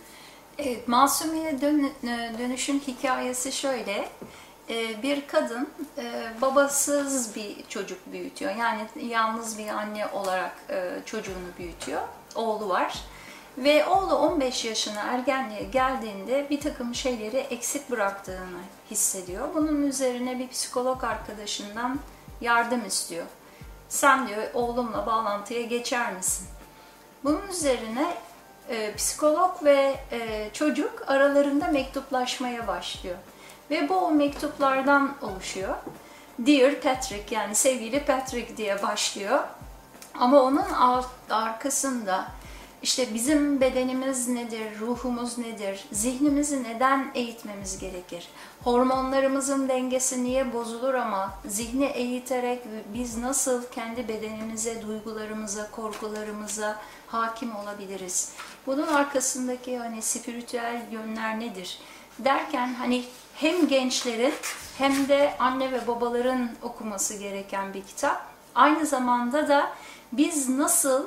[0.58, 4.10] Evet, Masumiye dön- e, dönüşün hikayesi şöyle.
[4.70, 8.56] E, Bir kadın e, babasız bir çocuk büyütüyor.
[8.56, 10.52] Yani yalnız bir anne olarak
[11.06, 12.02] çocuğunu büyütüyor.
[12.36, 13.00] Oğlu var.
[13.58, 18.60] Ve oğlu 15 yaşına ergenliğe geldiğinde bir takım şeyleri eksik bıraktığını
[18.92, 19.48] hissediyor.
[19.56, 22.00] Bunun üzerine bir psikolog arkadaşından
[22.42, 23.26] yardım istiyor.
[23.90, 26.48] Sen diyor oğlumla bağlantıya geçer misin?
[27.24, 28.14] Bunun üzerine
[28.70, 33.16] e, psikolog ve e, çocuk aralarında mektuplaşmaya başlıyor.
[33.72, 35.76] Ve bu o mektuplardan oluşuyor.
[36.40, 39.40] Dear Patrick yani sevgili Patrick diye başlıyor.
[40.20, 42.28] Ama onun ar- arkasında
[42.84, 48.28] işte bizim bedenimiz nedir, ruhumuz nedir, zihnimizi neden eğitmemiz gerekir?
[48.64, 52.62] Hormonlarımızın dengesi niye bozulur ama zihni eğiterek
[52.94, 58.32] biz nasıl kendi bedenimize, duygularımıza, korkularımıza hakim olabiliriz?
[58.68, 61.80] Bunun arkasındaki hani spiritüel yönler nedir?
[62.20, 64.34] Derken hani hem gençlerin
[64.78, 68.26] hem de anne ve babaların okuması gereken bir kitap.
[68.56, 69.72] Aynı zamanda da
[70.12, 71.06] biz nasıl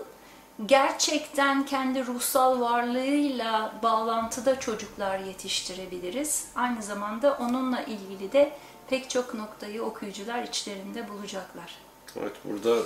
[0.67, 6.49] gerçekten kendi ruhsal varlığıyla bağlantıda çocuklar yetiştirebiliriz.
[6.57, 8.53] Aynı zamanda onunla ilgili de
[8.91, 11.75] pek çok noktayı okuyucular içlerinde bulacaklar.
[12.17, 12.83] Evet burada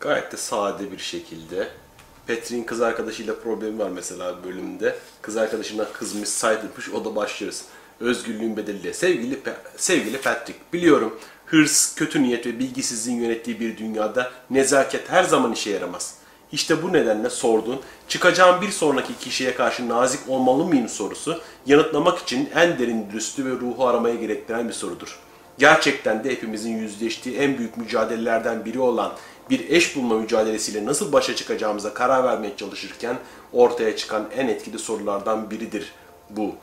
[0.00, 1.70] gayet de sade bir şekilde
[2.26, 4.96] Petri'nin kız arkadaşıyla problemi var mesela bölümde.
[5.22, 7.62] Kız arkadaşına kızmış, saydırmış, o da başlıyoruz.
[8.00, 8.94] Özgürlüğün bedeliyle.
[8.94, 9.38] Sevgili,
[9.76, 15.70] sevgili Patrick, biliyorum hırs, kötü niyet ve bilgisizliğin yönettiği bir dünyada nezaket her zaman işe
[15.70, 16.14] yaramaz.
[16.52, 22.50] İşte bu nedenle sorduğun, çıkacağım bir sonraki kişiye karşı nazik olmalı mıyım sorusu, yanıtlamak için
[22.54, 25.18] en derin dürüstlüğü ve ruhu aramaya gerektiren bir sorudur.
[25.58, 29.12] Gerçekten de hepimizin yüzleştiği en büyük mücadelelerden biri olan
[29.50, 33.16] bir eş bulma mücadelesiyle nasıl başa çıkacağımıza karar vermeye çalışırken
[33.52, 35.92] ortaya çıkan en etkili sorulardan biridir
[36.30, 36.54] bu.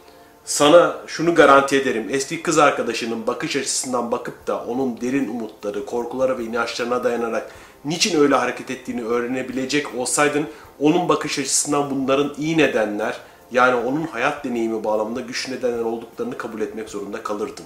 [0.45, 2.07] Sana şunu garanti ederim.
[2.11, 7.51] Eski kız arkadaşının bakış açısından bakıp da onun derin umutları, korkuları ve inançlarına dayanarak
[7.85, 10.47] niçin öyle hareket ettiğini öğrenebilecek olsaydın
[10.79, 13.19] onun bakış açısından bunların iyi nedenler
[13.51, 17.65] yani onun hayat deneyimi bağlamında güçlü nedenler olduklarını kabul etmek zorunda kalırdın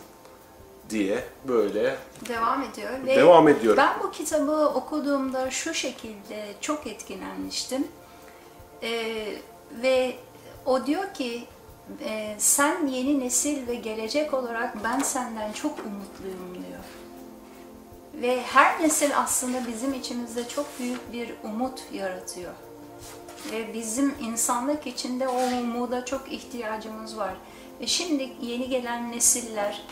[0.89, 1.97] diye böyle
[2.29, 2.89] Devam ediyor.
[3.05, 3.77] Ve Devam ediyor.
[3.77, 7.87] Ben bu kitabı okuduğumda şu şekilde çok etkilenmiştim.
[8.83, 9.33] Ee,
[9.71, 10.15] ve
[10.65, 11.43] o diyor ki
[12.05, 16.83] e, sen yeni nesil ve gelecek olarak ben senden çok umutluyum diyor.
[18.21, 22.53] Ve her nesil aslında bizim içimizde çok büyük bir umut yaratıyor.
[23.51, 27.33] Ve bizim insanlık içinde o umuda çok ihtiyacımız var.
[27.81, 29.83] Ve şimdi yeni gelen nesiller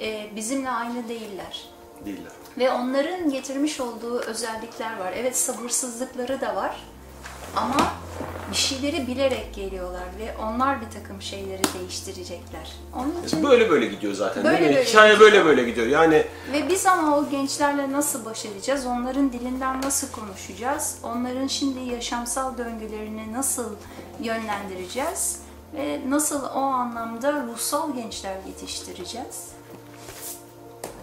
[0.00, 1.68] e, bizimle aynı değiller.
[2.06, 2.32] değiller.
[2.58, 5.12] Ve onların getirmiş olduğu özellikler var.
[5.16, 6.76] Evet sabırsızlıkları da var.
[7.56, 7.76] Ama
[8.50, 12.72] bir şeyleri bilerek geliyorlar ve onlar bir takım şeyleri değiştirecekler.
[12.96, 14.76] Onun için Böyle böyle gidiyor zaten Böyle değil mi?
[14.76, 15.32] böyle Hikaye gidiyor.
[15.32, 15.86] böyle böyle gidiyor.
[15.86, 18.86] Yani ve biz ama o gençlerle nasıl baş edeceğiz?
[18.86, 20.98] Onların dilinden nasıl konuşacağız?
[21.02, 23.74] Onların şimdi yaşamsal döngülerini nasıl
[24.20, 25.38] yönlendireceğiz?
[25.76, 29.48] Ve nasıl o anlamda ruhsal gençler yetiştireceğiz?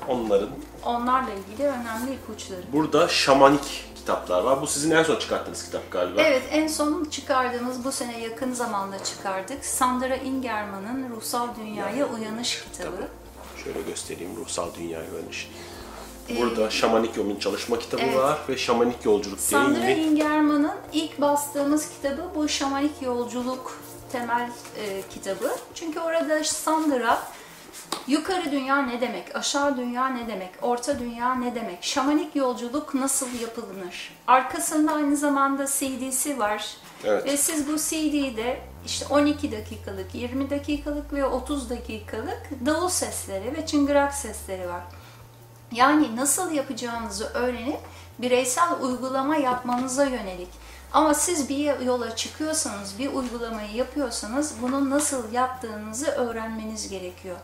[0.08, 0.50] Onların
[0.86, 2.62] Onlarla ilgili önemli ipuçları.
[2.74, 4.62] burada şamanik kitaplar var.
[4.62, 6.22] Bu sizin en son çıkarttığınız kitap galiba.
[6.22, 9.66] Evet, en son çıkardığımız bu sene yakın zamanda çıkardık.
[9.66, 13.08] Sandra Ingerman'ın Ruhsal Dünyaya Uyanış kitabı.
[13.64, 15.50] Şöyle göstereyim ruhsal dünyaya uyanış.
[16.40, 18.18] Burada Şamanik Yol'un çalışma kitabı evet.
[18.18, 23.80] var ve Şamanik Yolculuk diye Sandra yeni Ingerman'ın ilk bastığımız kitabı bu Şamanik Yolculuk
[24.12, 25.56] temel e, kitabı.
[25.76, 27.22] Çünkü orada Sandra
[28.08, 33.40] yukarı dünya ne demek, aşağı dünya ne demek, orta dünya ne demek, şamanik yolculuk nasıl
[33.40, 34.14] yapılır?
[34.28, 36.76] Arkasında aynı zamanda CD'si var.
[37.04, 37.26] Evet.
[37.26, 43.66] Ve siz bu CD'de işte 12 dakikalık, 20 dakikalık ve 30 dakikalık davul sesleri ve
[43.66, 44.84] çıngırak sesleri var.
[45.72, 47.80] Yani nasıl yapacağınızı öğrenip
[48.20, 50.50] bireysel uygulama yapmanıza yönelik.
[50.94, 57.38] Ama siz bir yola çıkıyorsanız, bir uygulamayı yapıyorsanız bunu nasıl yaptığınızı öğrenmeniz gerekiyor.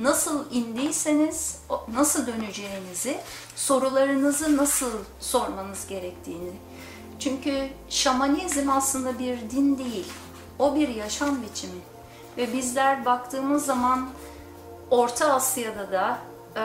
[0.00, 1.58] Nasıl indiyseniz
[1.94, 3.20] nasıl döneceğinizi,
[3.56, 6.52] sorularınızı nasıl sormanız gerektiğini.
[7.18, 10.12] Çünkü şamanizm aslında bir din değil.
[10.58, 11.80] O bir yaşam biçimi.
[12.36, 14.08] Ve bizler baktığımız zaman
[14.90, 16.18] Orta Asya'da da,
[16.56, 16.62] e,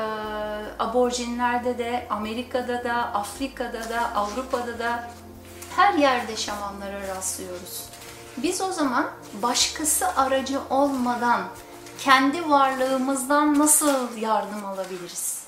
[0.79, 5.09] aborjinlerde de, Amerika'da da, Afrika'da da, Avrupa'da da
[5.75, 7.83] her yerde şamanlara rastlıyoruz.
[8.37, 9.07] Biz o zaman
[9.41, 11.41] başkası aracı olmadan
[12.05, 15.43] kendi varlığımızdan nasıl yardım alabiliriz?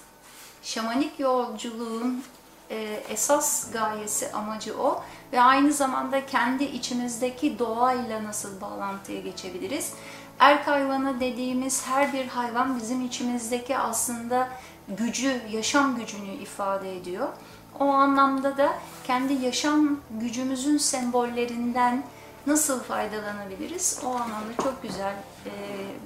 [0.63, 2.23] Şamanik yolculuğun
[2.69, 5.03] e, esas gayesi, amacı o
[5.33, 9.93] ve aynı zamanda kendi içimizdeki doğayla nasıl bağlantıya geçebiliriz?
[10.39, 14.47] Erk hayvanı dediğimiz her bir hayvan bizim içimizdeki aslında
[14.87, 17.27] gücü, yaşam gücünü ifade ediyor.
[17.79, 18.73] O anlamda da
[19.07, 22.03] kendi yaşam gücümüzün sembollerinden
[22.47, 23.99] nasıl faydalanabiliriz?
[24.05, 25.13] O anlamda çok güzel
[25.45, 25.51] e,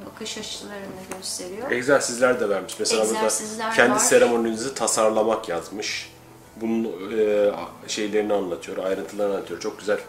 [0.05, 0.85] bakış açılarını
[1.17, 1.71] gösteriyor.
[1.71, 2.75] egzersizler de vermiş.
[2.79, 3.99] Mesela Egzersizler burada kendi var.
[3.99, 6.13] seremoninizi tasarlamak yazmış.
[6.55, 6.83] Bunun
[7.17, 7.51] e,
[7.87, 9.59] şeylerini anlatıyor, ayrıntılarını anlatıyor.
[9.59, 9.99] Çok güzel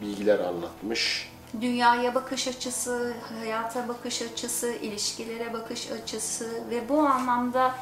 [0.00, 1.32] bilgiler anlatmış.
[1.60, 7.74] dünyaya bakış açısı, hayata bakış açısı, ilişkilere bakış açısı ve bu anlamda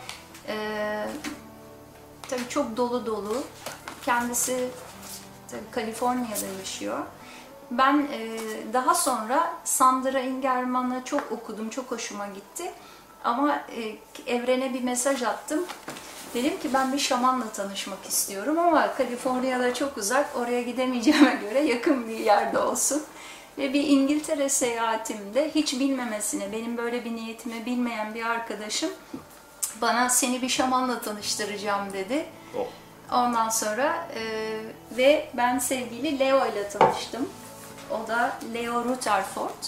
[0.48, 0.56] e,
[2.30, 3.42] tabii çok dolu dolu.
[4.04, 4.68] Kendisi
[5.50, 6.98] tabii Kaliforniya'da yaşıyor.
[7.70, 8.38] Ben e,
[8.72, 12.72] daha sonra Sandra Ingerman'ı çok okudum, çok hoşuma gitti.
[13.24, 13.96] Ama e,
[14.34, 15.64] evrene bir mesaj attım.
[16.34, 22.08] Dedim ki ben bir şamanla tanışmak istiyorum ama Kaliforniya'da çok uzak, oraya gidemeyeceğime göre yakın
[22.08, 23.02] bir yerde olsun.
[23.58, 28.90] Ve bir İngiltere seyahatimde hiç bilmemesine, benim böyle bir niyetimi bilmeyen bir arkadaşım
[29.80, 32.26] bana seni bir şamanla tanıştıracağım dedi.
[32.58, 32.66] Oh.
[33.12, 34.22] Ondan sonra e,
[34.96, 37.28] ve ben sevgili Leo ile tanıştım.
[37.94, 39.64] O da Leo Rutherford.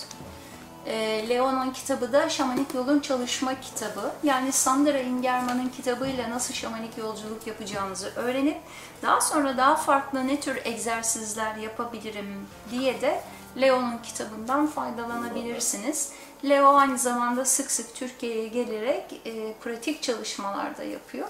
[0.87, 4.12] E, Leo'nun kitabı da Şamanik Yolun Çalışma kitabı.
[4.22, 8.57] Yani Sandra Ingerman'ın kitabıyla nasıl şamanik yolculuk yapacağınızı öğrenip
[9.03, 13.20] daha sonra daha farklı ne tür egzersizler yapabilirim diye de
[13.61, 16.12] Leo'nun kitabından faydalanabilirsiniz.
[16.45, 21.29] Leo aynı zamanda sık sık Türkiye'ye gelerek e, pratik çalışmalar da yapıyor.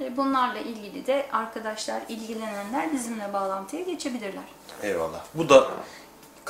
[0.00, 4.44] E, Bunlarla ilgili de arkadaşlar, ilgilenenler bizimle bağlantıya geçebilirler.
[4.82, 5.20] Eyvallah.
[5.34, 5.70] Bu da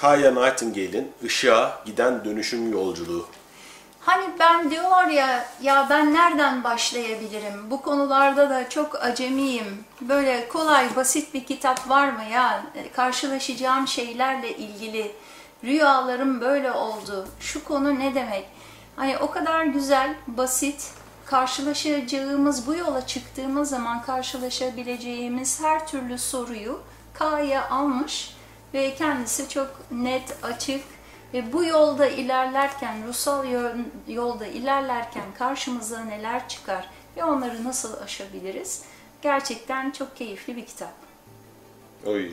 [0.00, 3.26] Kaya Nightingale'in Işığa Giden Dönüşüm Yolculuğu.
[4.00, 7.70] Hani ben diyorlar ya, ya ben nereden başlayabilirim?
[7.70, 9.84] Bu konularda da çok acemiyim.
[10.00, 12.62] Böyle kolay, basit bir kitap var mı ya?
[12.74, 15.12] E, Karşılaşacağım şeylerle ilgili
[15.64, 17.28] rüyalarım böyle oldu.
[17.40, 18.44] Şu konu ne demek?
[18.96, 20.90] Hani o kadar güzel, basit,
[21.26, 26.80] karşılaşacağımız, bu yola çıktığımız zaman karşılaşabileceğimiz her türlü soruyu
[27.14, 28.39] K'ya almış
[28.74, 30.84] ve kendisi çok net, açık
[31.34, 38.82] ve bu yolda ilerlerken, ruhsal yol- yolda ilerlerken karşımıza neler çıkar ve onları nasıl aşabiliriz?
[39.22, 40.92] Gerçekten çok keyifli bir kitap.
[42.06, 42.30] Oy,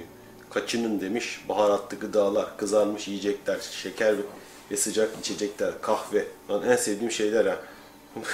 [0.50, 4.16] kaçının demiş baharatlı gıdalar, kızarmış yiyecekler, şeker
[4.72, 6.26] ve sıcak içecekler, kahve.
[6.50, 7.56] Lan en sevdiğim şeyler ha.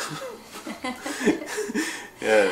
[2.22, 2.50] yani,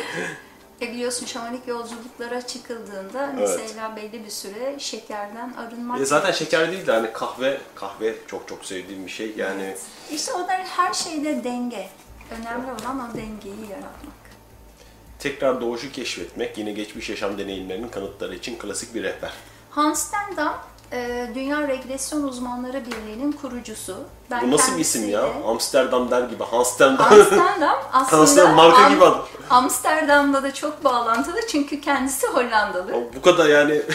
[0.82, 3.50] E biliyorsun şamanik yolculuklara çıkıldığında Evet.
[3.60, 8.48] mesela belli bir süre şekerden arınmak e zaten şeker değil de hani kahve, kahve çok
[8.48, 9.34] çok sevdiğim bir şey.
[9.38, 9.76] Yani
[10.12, 11.90] İşte o da her şeyde denge.
[12.32, 14.22] Önemli olan o dengeyi yaratmak.
[15.20, 19.34] tekrar doğuşu keşfetmek, yine geçmiş yaşam deneyimlerinin kanıtları için klasik bir rehber.
[19.70, 20.54] Hans Stendhal,
[20.92, 23.98] e, Dünya Regresyon Uzmanları Birliği'nin kurucusu.
[24.32, 25.26] Ben Bu nasıl bir isim ya?
[25.48, 26.44] Amsterdam der gibi.
[26.44, 27.08] Amsterdam.
[27.12, 29.22] Amsterdam aslında Amsterdam marka Am- gibi adı.
[29.50, 32.94] Amsterdam'da da çok bağlantılı çünkü kendisi Hollandalı.
[33.16, 33.82] Bu kadar yani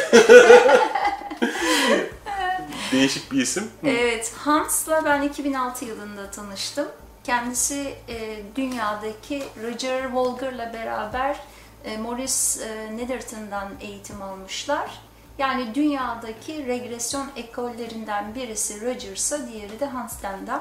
[2.92, 3.70] değişik bir isim.
[3.84, 6.88] Evet, Hans'la ben 2006 yılında tanıştım.
[7.24, 11.36] Kendisi e, dünyadaki Roger Wolger'la beraber
[11.84, 14.90] e, Maurice e, Netherton'dan eğitim almışlar.
[15.38, 20.60] Yani dünyadaki regresyon ekollerinden birisi Roger'sa diğeri de Hans Stendhal.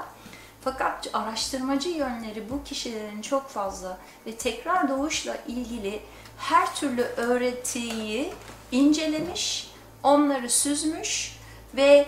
[0.61, 6.01] Fakat araştırmacı yönleri bu kişilerin çok fazla ve tekrar doğuşla ilgili
[6.37, 8.33] her türlü öğretiyi
[8.71, 9.71] incelemiş,
[10.03, 11.39] onları süzmüş
[11.75, 12.05] ve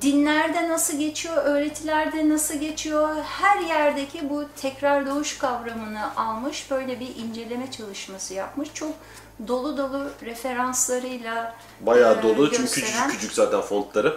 [0.00, 7.16] dinlerde nasıl geçiyor, öğretilerde nasıl geçiyor, her yerdeki bu tekrar doğuş kavramını almış, böyle bir
[7.16, 8.68] inceleme çalışması yapmış.
[8.74, 8.92] Çok
[9.48, 14.16] dolu dolu referanslarıyla Bayağı e, dolu çünkü gösteren- küçücük küçük zaten fontları.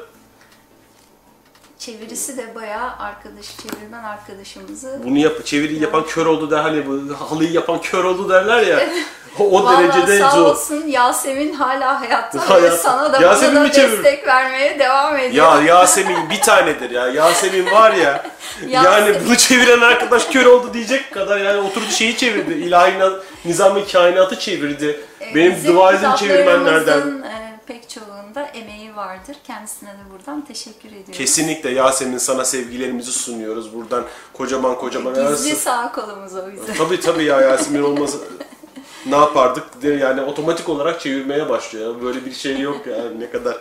[1.79, 7.01] Çevirisi de bayağı arkadaş, çevirmen arkadaşımızı Bunu yap, çeviriyi yapan kör oldu der hani bu
[7.29, 8.79] halıyı yapan kör oldu derler ya.
[9.39, 10.45] o, o Vallahi derecede sağ zor.
[10.45, 12.77] olsun Yasemin hala hayatta ve Hayatta.
[12.77, 14.03] sana da Yasemin buna da çeviriyor?
[14.03, 15.45] destek vermeye devam ediyor.
[15.55, 17.07] Ya Yasemin bir tanedir ya.
[17.07, 18.23] Yasemin var ya.
[18.67, 19.25] yani Yasemin.
[19.27, 22.53] bunu çeviren arkadaş kör oldu diyecek kadar yani oturdu şeyi çevirdi.
[22.53, 24.99] İlahi na- nizam-ı kainatı çevirdi.
[25.21, 26.79] Ee, Benim dua edin çevirmenlerden.
[26.79, 29.35] kitaplarımızın, e, pek çoğunda emeği vardır.
[29.47, 31.17] Kendisine de buradan teşekkür ediyoruz.
[31.17, 33.73] Kesinlikle Yasemin sana sevgilerimizi sunuyoruz.
[33.75, 35.13] Buradan kocaman kocaman.
[35.15, 36.73] Gizli sağ kolumuz o yüzden.
[36.77, 38.17] Tabii tabii ya Yasemin olmasa
[39.05, 39.63] ne yapardık?
[39.83, 42.01] Yani otomatik olarak çevirmeye başlıyor.
[42.01, 43.57] Böyle bir şey yok yani ne kadar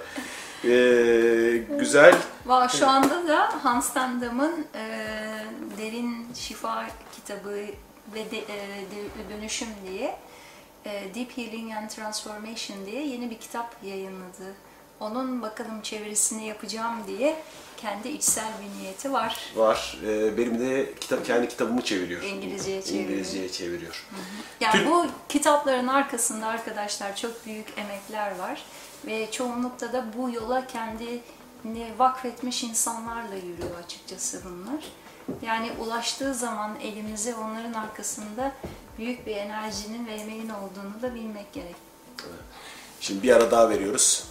[0.65, 2.15] eee, güzel.
[2.47, 4.85] Valla şu anda da Hans Tandem'in e,
[5.79, 7.57] Derin Şifa kitabı
[8.15, 8.47] ve de, e,
[8.91, 10.17] de- Dönüşüm diye
[10.85, 14.55] e, Deep Healing and Transformation diye yeni bir kitap yayınladı.
[15.01, 17.37] Onun bakalım çevirisini yapacağım diye
[17.77, 19.39] kendi içsel bir niyeti var.
[19.57, 19.99] Var.
[20.05, 22.23] Eee, benim de kitap kendi kitabımı çeviriyor.
[22.23, 23.09] İngilizceye çeviriyor.
[23.09, 24.07] İngilizceye çeviriyor.
[24.61, 28.63] Yani Tüm- bu kitapların arkasında arkadaşlar çok büyük emekler var
[29.07, 34.85] ve çoğunlukta da bu yola kendini vakfetmiş insanlarla yürüyor açıkçası bunlar.
[35.43, 38.53] Yani ulaştığı zaman elimize onların arkasında
[38.99, 41.77] büyük bir enerjinin ve emeğin olduğunu da bilmek gerek.
[43.01, 44.25] Şimdi bir ara daha veriyoruz.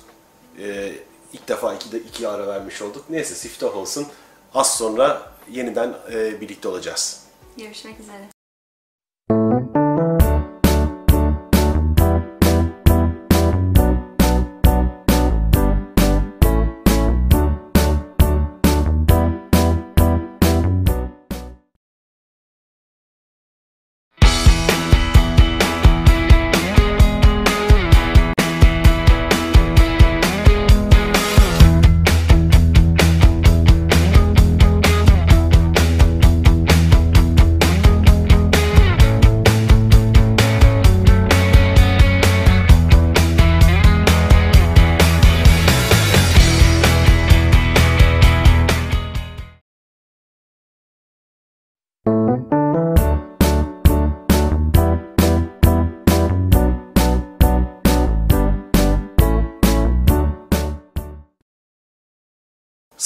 [0.60, 0.96] Ee,
[1.34, 3.06] ilk defa iki, de, iki ara vermiş olduk.
[3.10, 4.08] Neyse siftah olsun.
[4.54, 7.24] Az sonra yeniden e, birlikte olacağız.
[7.58, 8.39] Görüşmek üzere.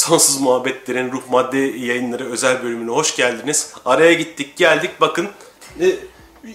[0.03, 3.73] Sonsuz Muhabbetlerin Ruh Madde yayınları özel bölümüne hoş geldiniz.
[3.85, 5.27] Araya gittik geldik bakın
[5.79, 5.95] e,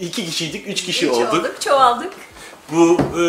[0.00, 1.32] iki kişiydik üç kişi Üç olduk.
[1.34, 2.12] olduk, çoğaldık.
[2.72, 3.22] Bu e,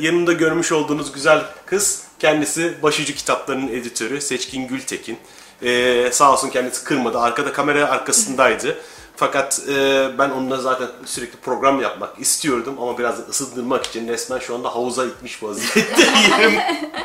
[0.00, 5.18] yanımda görmüş olduğunuz güzel kız kendisi Başucu Kitapları'nın editörü Seçkin Gültekin.
[5.62, 7.18] E, sağ olsun kendisi kırmadı.
[7.18, 8.78] Arkada kamera arkasındaydı.
[9.22, 14.38] Fakat e, ben onunla zaten sürekli program yapmak istiyordum ama biraz da ısındırmak için resmen
[14.38, 16.60] şu anda havuza itmiş vaziyetteyim.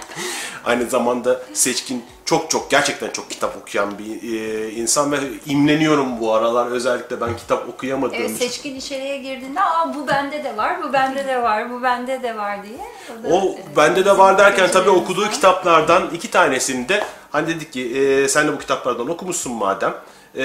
[0.66, 6.34] Aynı zamanda Seçkin çok çok gerçekten çok kitap okuyan bir e, insan ve imleniyorum bu
[6.34, 8.48] aralar özellikle ben kitap okuyamadığım Evet, için.
[8.48, 12.38] seçkin içeriye girdiğinde Aa, bu bende de var, bu bende de var, bu bende de
[12.38, 12.78] var diye.
[13.24, 17.74] da, O e, bende de var derken tabii okuduğu kitaplardan iki tanesini de hani dedik
[17.74, 19.94] ki e, sen de bu kitaplardan okumuşsun madem.
[20.38, 20.44] E,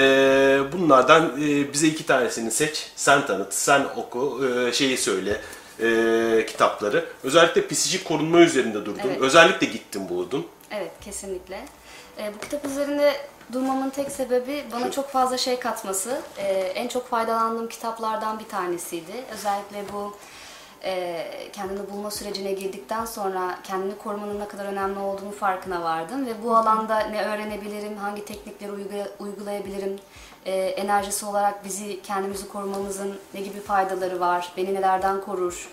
[0.71, 5.41] bunlardan e, bize iki tanesini seç, sen tanıt, sen oku, e, şeyi söyle
[5.79, 7.05] e, kitapları.
[7.23, 9.01] Özellikle psikolojik korunma üzerinde durdun.
[9.05, 9.21] Evet.
[9.21, 10.47] Özellikle gittin buldun.
[10.71, 11.65] Evet, kesinlikle.
[12.19, 13.13] Ee, bu kitap üzerinde
[13.53, 16.21] durmamın tek sebebi bana çok fazla şey katması.
[16.37, 19.11] Ee, en çok faydalandığım kitaplardan bir tanesiydi.
[19.33, 20.17] Özellikle bu
[20.83, 26.25] e, kendini bulma sürecine girdikten sonra kendini korumanın ne kadar önemli olduğunu farkına vardım.
[26.25, 29.99] Ve bu alanda ne öğrenebilirim, hangi teknikleri uygula- uygulayabilirim,
[30.45, 35.69] e, enerjisi olarak bizi, kendimizi korumamızın ne gibi faydaları var, beni nelerden korur,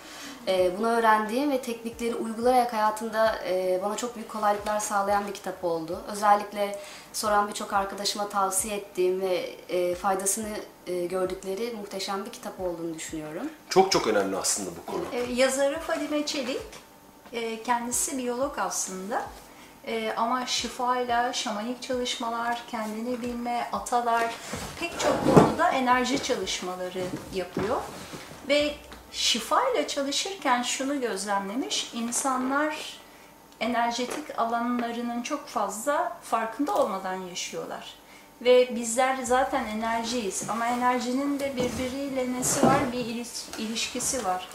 [0.49, 5.65] ee, bunu öğrendiğim ve teknikleri uygulayarak hayatımda e, bana çok büyük kolaylıklar sağlayan bir kitap
[5.65, 6.01] oldu.
[6.13, 6.79] Özellikle
[7.13, 13.51] soran birçok arkadaşıma tavsiye ettiğim ve e, faydasını e, gördükleri muhteşem bir kitap olduğunu düşünüyorum.
[13.71, 15.03] Çok çok önemli aslında bu konu.
[15.13, 16.63] E, yazarı Fadime Çelik,
[17.33, 19.23] e, kendisi biyolog aslında.
[19.87, 24.35] E, ama şifayla, şamanik çalışmalar, kendini bilme, atalar
[24.81, 27.77] pek çok konuda enerji çalışmaları yapıyor.
[28.49, 28.75] Ve
[29.13, 32.99] şifayla çalışırken şunu gözlemlemiş, insanlar
[33.61, 37.95] enerjetik alanlarının çok fazla farkında olmadan yaşıyorlar.
[38.41, 42.93] Ve bizler zaten enerjiyiz ama enerjinin de birbiriyle nesi var?
[42.93, 44.49] Bir iliş- ilişkisi var.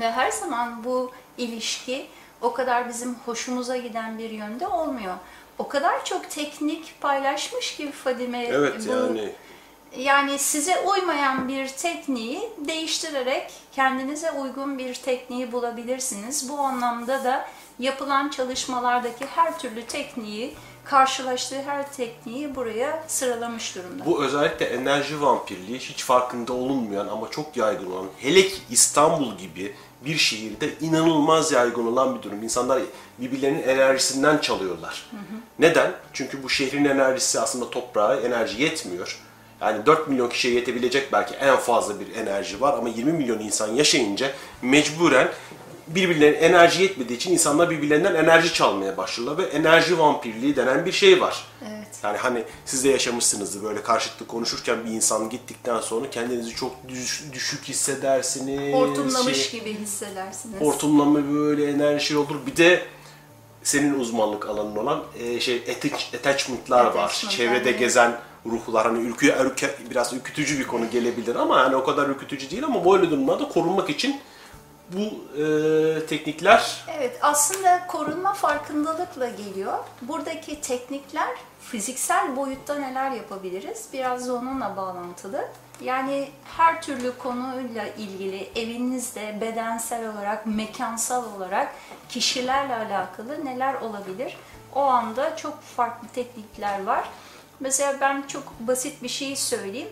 [0.00, 2.06] Ve her zaman bu ilişki
[2.40, 5.14] o kadar bizim hoşumuza giden bir yönde olmuyor.
[5.58, 9.32] O kadar çok teknik paylaşmış ki Fadime Evet bu yani
[9.96, 16.48] yani size uymayan bir tekniği değiştirerek kendinize uygun bir tekniği bulabilirsiniz.
[16.48, 17.48] Bu anlamda da
[17.78, 20.54] yapılan çalışmalardaki her türlü tekniği,
[20.90, 24.06] karşılaştığı her tekniği buraya sıralamış durumda.
[24.06, 29.74] bu özellikle enerji vampirliği hiç farkında olunmayan ama çok yaygın olan hele ki İstanbul gibi
[30.04, 32.42] bir şehirde inanılmaz yaygın olan bir durum.
[32.42, 32.82] İnsanlar
[33.18, 35.10] birbirlerinin enerjisinden çalıyorlar.
[35.58, 35.92] Neden?
[36.12, 39.20] Çünkü bu şehrin enerjisi aslında toprağa enerji yetmiyor.
[39.60, 43.74] Yani 4 milyon kişiye yetebilecek belki en fazla bir enerji var ama 20 milyon insan
[43.74, 44.30] yaşayınca
[44.62, 45.28] mecburen
[45.94, 51.20] birbirlerine enerji yetmediği için insanlar birbirlerinden enerji çalmaya başlıyorlar ve enerji vampirliği denen bir şey
[51.20, 51.44] var.
[51.68, 51.88] Evet.
[52.02, 57.24] Yani hani siz de yaşamışsınızdır böyle karşılıklı konuşurken bir insan gittikten sonra kendinizi çok düş-
[57.32, 58.74] düşük hissedersiniz.
[58.74, 60.60] Hortumlamış şey- gibi hissedersiniz.
[60.60, 62.36] Hortumlama böyle enerji olur.
[62.46, 62.82] Bir de
[63.62, 67.26] senin uzmanlık alanın olan e, şey attach- attachment'lar var.
[67.30, 67.78] Çevrede evet.
[67.78, 72.50] gezen ruhlar hani ürkü, ürke, biraz ürkütücü bir konu gelebilir ama yani o kadar ürkütücü
[72.50, 74.20] değil ama böyle durumlarda korunmak için
[74.92, 79.78] bu e, teknikler Evet, aslında korunma farkındalıkla geliyor.
[80.02, 81.28] Buradaki teknikler
[81.60, 83.88] fiziksel boyutta neler yapabiliriz?
[83.92, 85.48] Biraz onunla bağlantılı.
[85.80, 91.72] Yani her türlü konuyla ilgili evinizde bedensel olarak, mekansal olarak
[92.08, 94.36] kişilerle alakalı neler olabilir?
[94.74, 97.08] O anda çok farklı teknikler var.
[97.60, 99.88] Mesela ben çok basit bir şey söyleyeyim.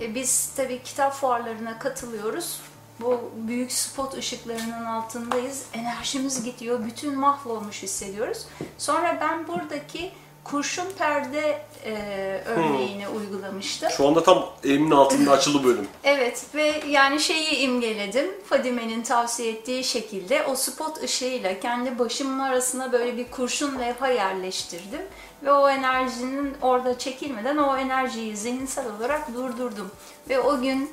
[0.00, 2.60] E, Biz tabii kitap fuarlarına katılıyoruz.
[3.00, 5.62] Bu büyük spot ışıklarının altındayız.
[5.72, 6.84] Enerjimiz gidiyor.
[6.86, 8.38] Bütün mahvolmuş hissediyoruz.
[8.78, 10.12] Sonra ben buradaki
[10.44, 11.92] kurşun perde e,
[12.46, 13.90] örneğini uygulamıştım.
[13.90, 15.88] şu anda tam elimin altında açılı bölüm.
[16.04, 18.26] Evet ve yani şeyi imgeledim.
[18.48, 25.02] Fadime'nin tavsiye ettiği şekilde o spot ışığıyla kendi başımın arasına böyle bir kurşun levha yerleştirdim.
[25.42, 29.90] Ve o enerjinin orada çekilmeden o enerjiyi zihinsel olarak durdurdum.
[30.28, 30.90] Ve o gün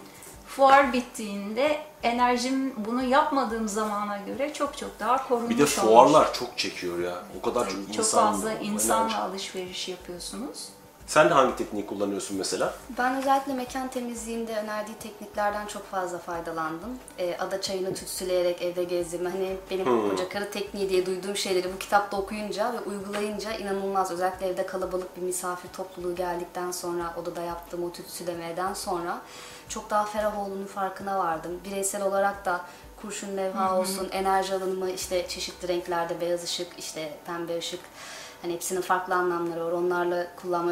[0.56, 5.76] fuar bittiğinde enerjim bunu yapmadığım zamana göre çok çok daha korunmuş Bir de olmuş.
[5.76, 7.16] fuarlar çok çekiyor ya.
[7.40, 8.66] O kadar çok, Çok insan fazla enerji.
[8.72, 10.66] insanla alışveriş yapıyorsunuz.
[11.08, 12.74] Sen de hangi tekniği kullanıyorsun mesela?
[12.98, 16.90] Ben özellikle mekan temizliğinde önerdiği tekniklerden çok fazla faydalandım.
[17.20, 19.30] Ee, ada çayını tütsüleyerek evde gezdirme.
[19.30, 24.12] Hani benim koca karı tekniği diye duyduğum şeyleri bu kitapta okuyunca ve uygulayınca inanılmaz.
[24.12, 29.22] Özellikle evde kalabalık bir misafir topluluğu geldikten sonra odada yaptığım o tütsülemeden sonra
[29.70, 31.60] çok daha ferah olduğunun farkına vardım.
[31.66, 32.62] Bireysel olarak da
[33.02, 37.80] kurşun levha olsun, enerji alanımı işte çeşitli renklerde beyaz ışık, işte pembe ışık
[38.44, 39.72] Hani hepsinin farklı anlamları var.
[39.72, 40.72] Onlarla kullanma,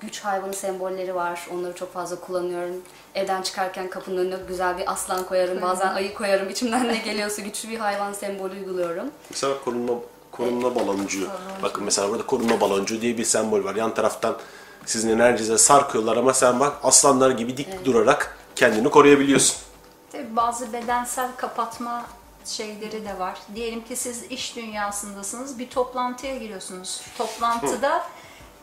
[0.00, 1.48] güç hayvanı sembolleri var.
[1.54, 2.74] Onları çok fazla kullanıyorum.
[3.14, 5.62] Evden çıkarken kapının önüne güzel bir aslan koyarım.
[5.62, 6.48] Bazen ayı koyarım.
[6.48, 9.10] İçimden ne geliyorsa güçlü bir hayvan sembolü uyguluyorum.
[9.30, 9.92] Mesela korunma
[10.30, 11.28] korunma baloncuğu.
[11.62, 13.74] Bakın mesela burada korunma baloncuğu diye bir sembol var.
[13.74, 14.36] Yan taraftan
[14.86, 19.56] sizin enerjinize sarkıyorlar ama sen bak aslanlar gibi dik durarak kendini koruyabiliyorsun.
[20.12, 22.04] Tabii bazı bedensel kapatma
[22.48, 23.38] şeyleri de var.
[23.54, 27.00] Diyelim ki siz iş dünyasındasınız, bir toplantıya giriyorsunuz.
[27.18, 28.06] Toplantıda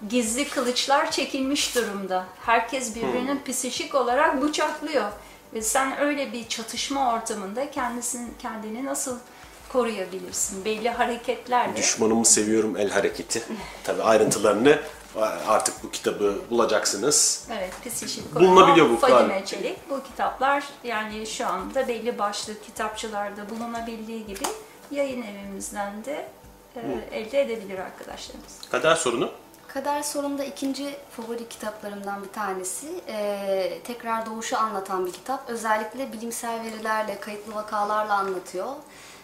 [0.09, 2.25] gizli kılıçlar çekilmiş durumda.
[2.45, 5.11] Herkes birbirinin psikik olarak bıçaklıyor.
[5.53, 9.17] Ve sen öyle bir çatışma ortamında kendisini, kendini nasıl
[9.69, 10.65] koruyabilirsin?
[10.65, 11.75] Belli hareketlerle.
[11.75, 13.43] Düşmanımı seviyorum el hareketi.
[13.83, 14.79] Tabii ayrıntılarını
[15.47, 17.47] artık bu kitabı bulacaksınız.
[17.51, 19.45] Evet, psikik Bulunabiliyor bu Fadime.
[19.45, 19.89] Çelik.
[19.89, 24.45] Bu kitaplar yani şu anda belli başlı kitapçılarda bulunabildiği gibi
[24.91, 26.27] yayın evimizden de
[26.75, 26.81] e,
[27.17, 28.59] elde edebilir arkadaşlarımız.
[28.71, 29.31] Kader sorunu.
[29.73, 32.87] Kader Sorun'da ikinci favori kitaplarımdan bir tanesi.
[33.07, 35.49] Ee, tekrar doğuşu anlatan bir kitap.
[35.49, 38.67] Özellikle bilimsel verilerle, kayıtlı vakalarla anlatıyor.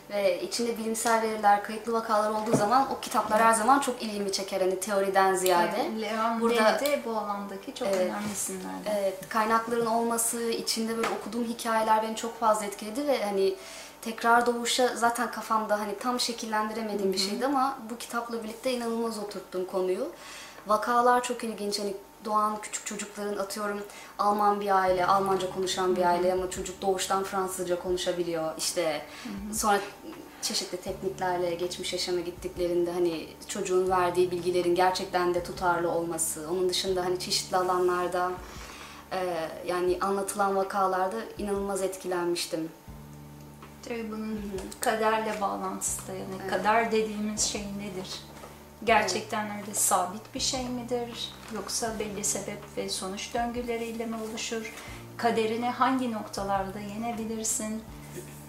[0.10, 4.62] Ve içinde bilimsel veriler, kayıtlı vakalar olduğu zaman o kitaplar her zaman çok ilgimi çeker.
[4.62, 6.01] Hani teoriden ziyade.
[6.01, 7.97] Leon Burada- de bu alandaki çok Evet.
[7.97, 8.95] önemli isimlerden.
[8.99, 13.55] Evet, kaynakların olması, içinde böyle okuduğum hikayeler beni çok fazla etkiledi ve hani
[14.01, 19.66] tekrar doğuşa zaten kafamda hani tam şekillendiremediğim bir şeydi ama bu kitapla birlikte inanılmaz oturttum
[19.66, 20.12] konuyu.
[20.68, 21.80] Vakalar çok ilginç.
[21.80, 21.93] Hani
[22.26, 23.80] doğan küçük çocukların atıyorum
[24.20, 28.53] Alman bir aile, Almanca konuşan bir aile ama çocuk doğuştan Fransızca konuşabiliyor.
[28.57, 29.01] İşte
[29.53, 29.80] sonra
[30.41, 36.47] çeşitli tekniklerle geçmiş yaşama gittiklerinde hani çocuğun verdiği bilgilerin gerçekten de tutarlı olması.
[36.51, 38.32] Onun dışında hani çeşitli alanlarda
[39.67, 42.70] yani anlatılan vakalarda inanılmaz etkilenmiştim.
[43.88, 44.41] Tabii bunun
[44.80, 48.22] kaderle bağlantısı da yani kader dediğimiz şey nedir?
[48.86, 51.30] Gerçekten öyle sabit bir şey midir?
[51.55, 54.73] Yoksa belli sebep ve sonuç döngüleriyle mi oluşur?
[55.17, 57.84] Kaderini hangi noktalarda yenebilirsin?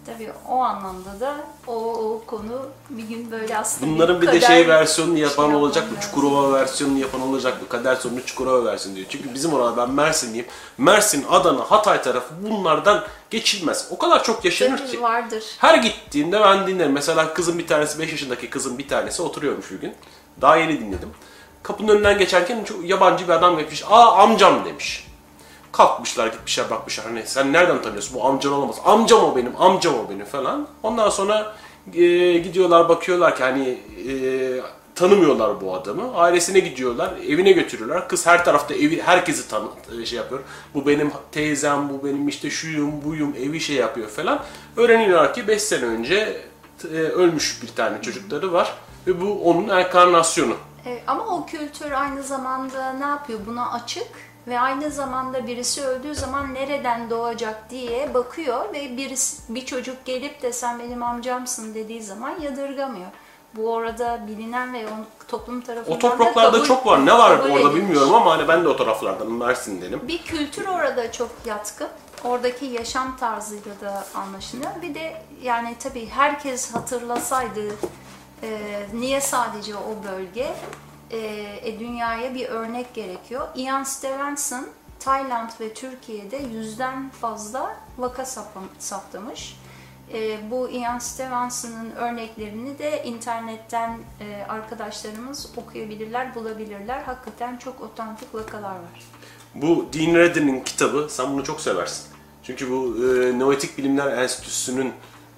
[0.06, 4.46] Tabii o anlamda da o, o konu bir gün böyle aslında Bunların bir de kader
[4.46, 5.96] şey versiyonunu yapan şey olacak mı?
[5.96, 6.10] lazım.
[6.10, 7.68] Çukurova versiyonunu yapan olacak mı?
[7.68, 9.06] Kader sorunu Çukurova versiyonu diyor.
[9.10, 10.46] Çünkü bizim orada ben Mersinliyim.
[10.78, 13.88] Mersin, Adana, Hatay tarafı bunlardan geçilmez.
[13.90, 15.02] O kadar çok yaşanır Tabii ki.
[15.02, 15.44] vardır.
[15.58, 16.92] Her gittiğimde ben dinlerim.
[16.92, 19.94] Mesela kızım bir tanesi, 5 yaşındaki kızım bir tanesi oturuyormuş bir gün.
[20.40, 21.08] Daha yeni dinledim.
[21.62, 23.84] Kapının önünden geçerken çok yabancı bir adam gelmiş.
[23.90, 25.06] Aa amcam demiş.
[25.72, 28.76] Kalkmışlar gitmişler bakmışlar hani sen nereden tanıyorsun bu amcan olamaz.
[28.84, 30.68] Amcam o benim amcam o benim falan.
[30.82, 31.56] Ondan sonra
[31.94, 33.78] e, gidiyorlar bakıyorlar ki hani
[34.08, 34.14] e,
[34.94, 36.14] tanımıyorlar bu adamı.
[36.14, 38.08] Ailesine gidiyorlar evine götürüyorlar.
[38.08, 39.66] Kız her tarafta evi herkesi tanı
[40.02, 40.40] e, şey yapıyor.
[40.74, 44.42] Bu benim teyzem bu benim işte şuyum buyum evi şey yapıyor falan.
[44.76, 46.40] Öğreniyorlar ki 5 sene önce
[46.84, 48.74] e, ölmüş bir tane çocukları var.
[49.06, 50.54] Ve bu onun enkarnasyonu.
[50.86, 53.40] E, ama o kültür aynı zamanda ne yapıyor?
[53.46, 54.06] Buna açık
[54.46, 60.42] ve aynı zamanda birisi öldüğü zaman nereden doğacak diye bakıyor ve birisi, bir çocuk gelip
[60.42, 63.06] de sen benim amcamsın dediği zaman yadırgamıyor.
[63.56, 67.06] Bu orada bilinen ve onun toplum tarafından O da topraklarda kabul- çok var.
[67.06, 67.74] Ne var orada edilmiş.
[67.74, 70.00] bilmiyorum ama hani ben de o taraflardanım Mersin'denim.
[70.08, 71.88] Bir kültür orada çok yatkın.
[72.24, 74.70] Oradaki yaşam tarzıyla da anlaşılıyor.
[74.82, 77.60] Bir de yani tabii herkes hatırlasaydı
[78.42, 80.54] e, niye sadece o bölge
[81.10, 81.18] e,
[81.62, 83.48] e, dünyaya bir örnek gerekiyor.
[83.56, 84.66] Ian Stevenson
[85.00, 88.24] Tayland ve Türkiye'de yüzden fazla vaka
[88.78, 89.56] saptamış.
[90.12, 97.02] E, bu Ian Stevenson'ın örneklerini de internetten e, arkadaşlarımız okuyabilirler, bulabilirler.
[97.02, 99.04] Hakikaten çok otantik vakalar var.
[99.54, 102.06] Bu Dean Radin'in kitabı, sen bunu çok seversin.
[102.42, 104.92] Çünkü bu e, Noetik Bilimler Enstitüsü'nün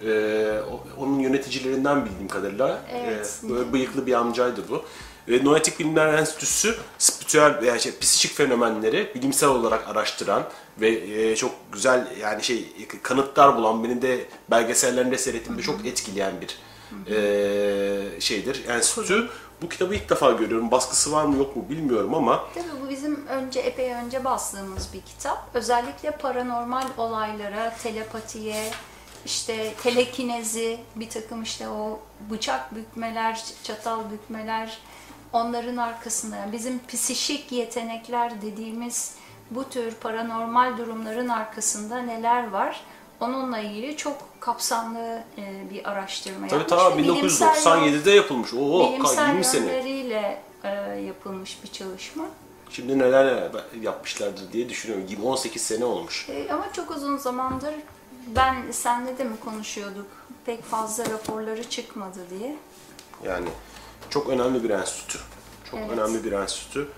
[0.07, 0.61] e,
[0.99, 3.41] onun yöneticilerinden bildiğim kadarıyla Evet.
[3.45, 4.85] e, böyle bıyıklı bir amcaydı bu.
[5.29, 10.43] Ve Noetik Bilimler Enstitüsü spiritüel veya şey, psikik fenomenleri bilimsel olarak araştıran
[10.81, 12.67] ve e, çok güzel yani şey
[13.03, 16.59] kanıtlar bulan beni de belgesellerinde seyrettiğimde çok etkileyen bir
[17.15, 19.29] e, şeydir enstitü.
[19.63, 20.71] Bu kitabı ilk defa görüyorum.
[20.71, 25.01] Baskısı var mı yok mu bilmiyorum ama Tabii bu bizim önce epey önce bastığımız bir
[25.01, 25.51] kitap.
[25.55, 28.71] Özellikle paranormal olaylara, telepatiye,
[29.25, 32.01] işte telekinezi, bir takım işte o
[32.31, 34.79] bıçak bükmeler, çatal bükmeler,
[35.33, 39.15] onların arkasında bizim psişik yetenekler dediğimiz
[39.51, 42.81] bu tür paranormal durumların arkasında neler var?
[43.21, 46.79] Onunla ilgili çok kapsamlı e, bir araştırma Tabii yapmış.
[46.79, 48.55] ta ve bilimsel 1997'de yapılmış.
[48.55, 50.37] Oo, bilimsel 20 sene.
[50.65, 50.69] e,
[51.01, 52.25] yapılmış bir çalışma.
[52.71, 53.51] Şimdi neler
[53.83, 55.07] yapmışlardır diye düşünüyorum.
[55.09, 56.29] 20 18 sene olmuş.
[56.29, 57.75] E, ama çok uzun zamandır
[58.27, 60.07] ben senle de mi konuşuyorduk?
[60.47, 62.57] Pek fazla raporları çıkmadı diye.
[63.25, 63.49] Yani
[64.11, 65.19] çok önemli bir enstitü.
[65.71, 65.91] Çok Evet.
[65.91, 66.89] önemli bir enstitü.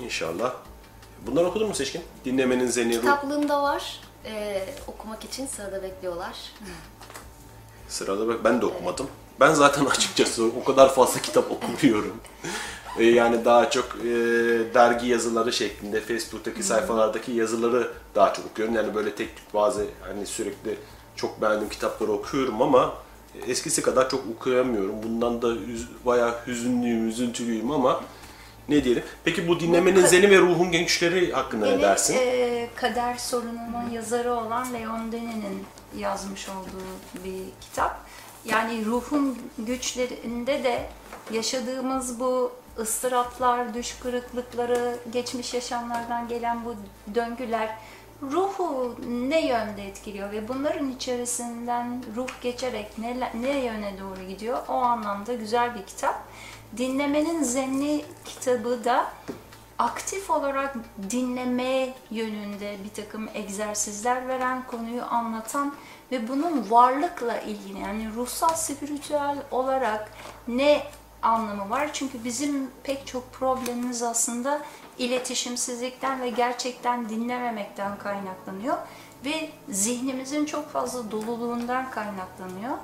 [0.00, 0.54] İnşallah.
[1.26, 2.02] Bunları okudun mu Seçkin?
[2.24, 2.90] Dinlemenin zeni.
[2.92, 4.00] Kitaplığımda var.
[4.24, 6.36] Ee, okumak için sırada bekliyorlar.
[7.88, 9.08] Sırada bak ben de okumadım.
[9.40, 12.20] Ben zaten açıkçası o kadar fazla kitap okumuyorum.
[12.98, 14.08] E, yani daha çok e,
[14.74, 18.74] dergi yazıları şeklinde Facebook'taki sayfalardaki yazıları daha çok okuyorum.
[18.74, 20.78] Yani böyle tek tük bazı hani sürekli
[21.16, 22.94] çok beğendiğim kitapları okuyorum ama
[23.46, 24.94] eskisi kadar çok okuyamıyorum.
[25.02, 28.00] Bundan da üz- bayağı hüzünlüyüm, üzüntülüyüm ama
[28.68, 29.02] ne diyelim.
[29.24, 32.14] Peki bu dinlemenin zeni ve ruhun gençleri hakkında ne Gene dersin?
[32.18, 35.64] e, Kader Sorunu'nun yazarı olan Leon Denis'in
[35.98, 38.00] yazmış olduğu bir kitap.
[38.44, 40.88] Yani ruhun güçlerinde de
[41.32, 46.74] yaşadığımız bu ıstıraplar, düş kırıklıkları, geçmiş yaşamlardan gelen bu
[47.14, 47.78] döngüler
[48.22, 54.72] ruhu ne yönde etkiliyor ve bunların içerisinden ruh geçerek ne, ne yöne doğru gidiyor o
[54.72, 56.22] anlamda güzel bir kitap.
[56.76, 59.06] Dinlemenin Zenni kitabı da
[59.78, 60.74] aktif olarak
[61.10, 65.74] dinleme yönünde bir takım egzersizler veren, konuyu anlatan
[66.12, 70.10] ve bunun varlıkla ilgili yani ruhsal spiritüel olarak
[70.48, 70.82] ne
[71.22, 71.90] anlamı var?
[71.92, 74.62] Çünkü bizim pek çok problemimiz aslında
[74.98, 78.76] iletişimsizlikten ve gerçekten dinlememekten kaynaklanıyor
[79.24, 82.76] ve zihnimizin çok fazla doluluğundan kaynaklanıyor.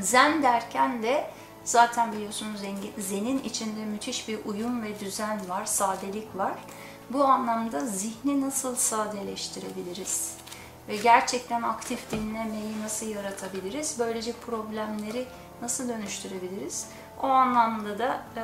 [0.00, 1.30] Zen derken de
[1.64, 2.60] zaten biliyorsunuz
[2.98, 6.52] zenin içinde müthiş bir uyum ve düzen var, sadelik var.
[7.10, 10.34] Bu anlamda zihni nasıl sadeleştirebiliriz?
[10.88, 13.96] Ve gerçekten aktif dinlemeyi nasıl yaratabiliriz?
[13.98, 15.26] Böylece problemleri
[15.62, 16.86] nasıl dönüştürebiliriz?
[17.24, 18.42] O anlamda da e,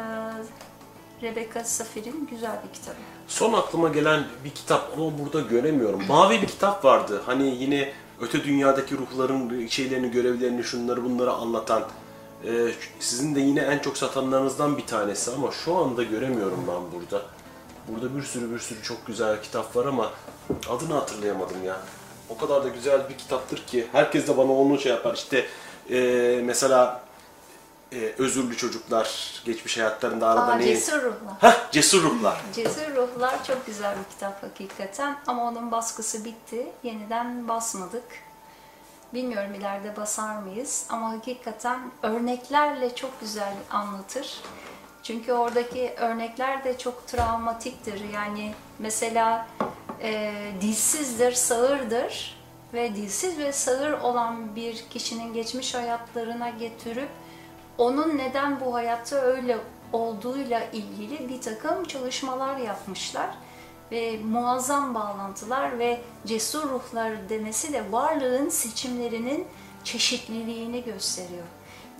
[1.22, 2.96] Rebecca Safir'in güzel bir kitabı.
[3.28, 6.06] Son aklıma gelen bir kitap ama burada göremiyorum.
[6.08, 7.22] Mavi bir kitap vardı.
[7.26, 11.82] Hani yine öte dünyadaki ruhların şeylerini, görevlerini, şunları bunları anlatan.
[12.44, 12.48] Ee,
[13.00, 17.22] sizin de yine en çok satanlarınızdan bir tanesi ama şu anda göremiyorum ben burada.
[17.88, 20.10] Burada bir sürü bir sürü çok güzel kitap var ama
[20.70, 21.76] adını hatırlayamadım ya.
[22.28, 25.14] O kadar da güzel bir kitaptır ki herkes de bana onu şey yapar.
[25.14, 25.46] İşte
[25.90, 27.09] ee, mesela
[27.92, 30.64] ee, özürlü çocuklar geçmiş hayatlarında arada Aa, ne?
[30.64, 31.34] Cesur Ruhlar.
[31.40, 32.40] Heh, cesur ruhlar.
[32.54, 36.66] Cesur Ruhlar çok güzel bir kitap hakikaten ama onun baskısı bitti.
[36.82, 38.04] Yeniden basmadık.
[39.14, 44.40] Bilmiyorum ileride basar mıyız ama hakikaten örneklerle çok güzel anlatır.
[45.02, 48.00] Çünkü oradaki örnekler de çok travmatiktir.
[48.14, 49.46] Yani mesela
[50.02, 52.40] e, dilsizdir, sağırdır
[52.74, 57.08] ve dilsiz ve sağır olan bir kişinin geçmiş hayatlarına getirip
[57.80, 59.58] onun neden bu hayatta öyle
[59.92, 63.30] olduğuyla ilgili bir takım çalışmalar yapmışlar
[63.92, 69.46] ve muazzam bağlantılar ve cesur ruhlar demesi de varlığın seçimlerinin
[69.84, 71.46] çeşitliliğini gösteriyor.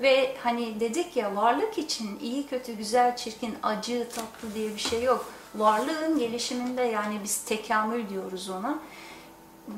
[0.01, 5.03] Ve hani dedik ya varlık için iyi kötü güzel çirkin acı tatlı diye bir şey
[5.03, 5.33] yok.
[5.55, 8.79] Varlığın gelişiminde yani biz tekamül diyoruz ona.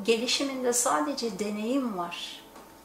[0.05, 2.43] Gelişiminde sadece deneyim var.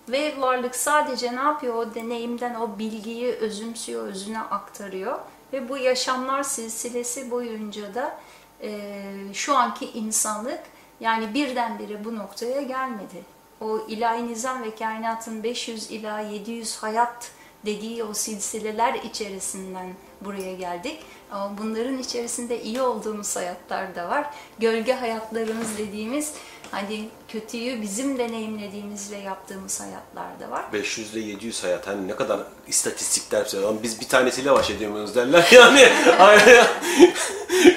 [0.09, 1.75] Ve varlık sadece ne yapıyor?
[1.75, 5.19] O deneyimden o bilgiyi özümsüyor, özüne aktarıyor.
[5.53, 8.17] Ve bu yaşamlar silsilesi boyunca da
[8.61, 9.01] e,
[9.33, 10.59] şu anki insanlık
[10.99, 13.23] yani birdenbire bu noktaya gelmedi.
[13.61, 17.31] O ilahi nizam ve kainatın 500 ila 700 hayat
[17.65, 19.87] dediği o silsileler içerisinden
[20.21, 20.99] buraya geldik.
[21.31, 24.29] Ama bunların içerisinde iyi olduğumuz hayatlar da var.
[24.59, 26.33] Gölge hayatlarımız dediğimiz
[26.71, 30.65] hani kötüyü bizim deneyimlediğimiz ve yaptığımız hayatlar da var.
[30.73, 33.75] 500 ile 700 hayat hani ne kadar istatistikler söylüyor.
[33.83, 35.79] Biz bir tanesiyle baş edemiyoruz derler yani.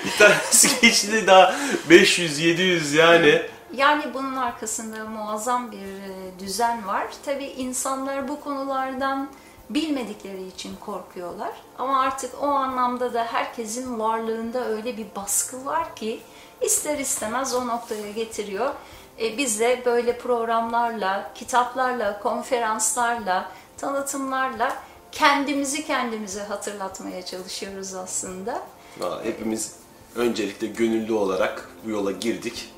[0.04, 1.54] bir tanesi geçti daha
[1.90, 3.42] 500 700 yani.
[3.74, 7.06] Yani bunun arkasında muazzam bir e, düzen var.
[7.24, 9.30] Tabii insanlar bu konulardan
[9.70, 11.52] bilmedikleri için korkuyorlar.
[11.78, 16.20] Ama artık o anlamda da herkesin varlığında öyle bir baskı var ki
[16.62, 18.74] ister istemez o noktaya getiriyor.
[19.20, 24.76] E, biz de böyle programlarla, kitaplarla, konferanslarla, tanıtımlarla
[25.12, 28.62] kendimizi kendimize hatırlatmaya çalışıyoruz aslında.
[28.98, 29.74] Valla Hepimiz
[30.16, 32.72] öncelikle gönüllü olarak bu yola girdik.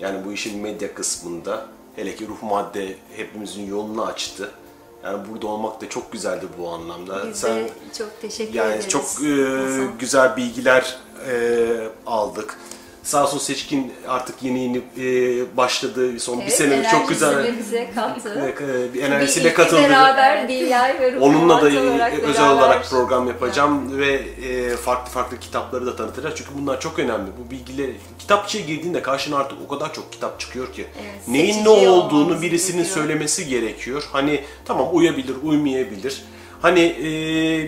[0.00, 1.66] Yani bu işin medya kısmında
[1.96, 4.50] hele ki ruh madde hepimizin yolunu açtı.
[5.04, 7.28] Yani burada olmak da çok güzeldi bu anlamda.
[7.28, 8.88] Biz de çok teşekkür yani ederiz.
[8.88, 10.98] çok e, güzel bilgiler
[11.30, 12.58] e, aldık.
[13.04, 16.20] Sağ olsun Seçkin artık yeni yeni e, başladı.
[16.20, 18.54] Son bir Evet, senedir çok güzel bize kattı.
[18.60, 19.82] e, bir Bir enerjisiyle katıldı.
[19.82, 25.40] beraber Bilal ve Onunla da olarak özel beraber- olarak program yapacağım ve e, farklı farklı
[25.40, 26.34] kitapları da tanıtacağız.
[26.36, 27.30] Çünkü bunlar çok önemli.
[27.46, 30.86] Bu bilgileri kitapçıya girdiğinde karşına artık o kadar çok kitap çıkıyor ki.
[31.02, 33.02] Evet, neyin ne olduğunu birisinin gerekiyor.
[33.04, 34.08] söylemesi gerekiyor.
[34.12, 36.24] Hani tamam uyabilir, uymayabilir.
[36.64, 37.04] Hani e,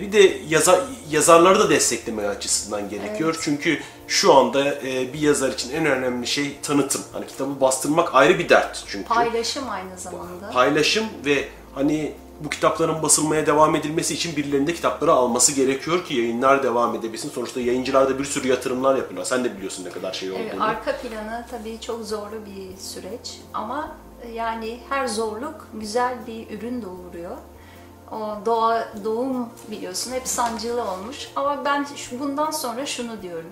[0.01, 3.39] bir de yaza, yazarları da desteklemeye açısından gerekiyor.
[3.41, 7.01] Çünkü şu anda e, bir yazar için en önemli şey tanıtım.
[7.13, 10.49] Hani kitabı bastırmak ayrı bir dert çünkü Paylaşım aynı zamanda.
[10.53, 16.13] paylaşım ve hani bu kitapların basılmaya devam edilmesi için birilerinin de kitapları alması gerekiyor ki
[16.13, 17.29] yayınlar devam edebilsin.
[17.29, 19.25] Sonuçta yayıncılarda bir sürü yatırımlar yapıyorlar.
[19.25, 20.43] Sen de biliyorsun ne kadar şey olduğunu.
[20.43, 23.91] Evet, arka planı tabii çok zorlu bir süreç ama
[24.33, 27.37] yani her zorluk güzel bir ürün doğuruyor.
[28.11, 33.51] O doğa, doğum biliyorsun hep sancılı olmuş ama ben şu, bundan sonra şunu diyorum.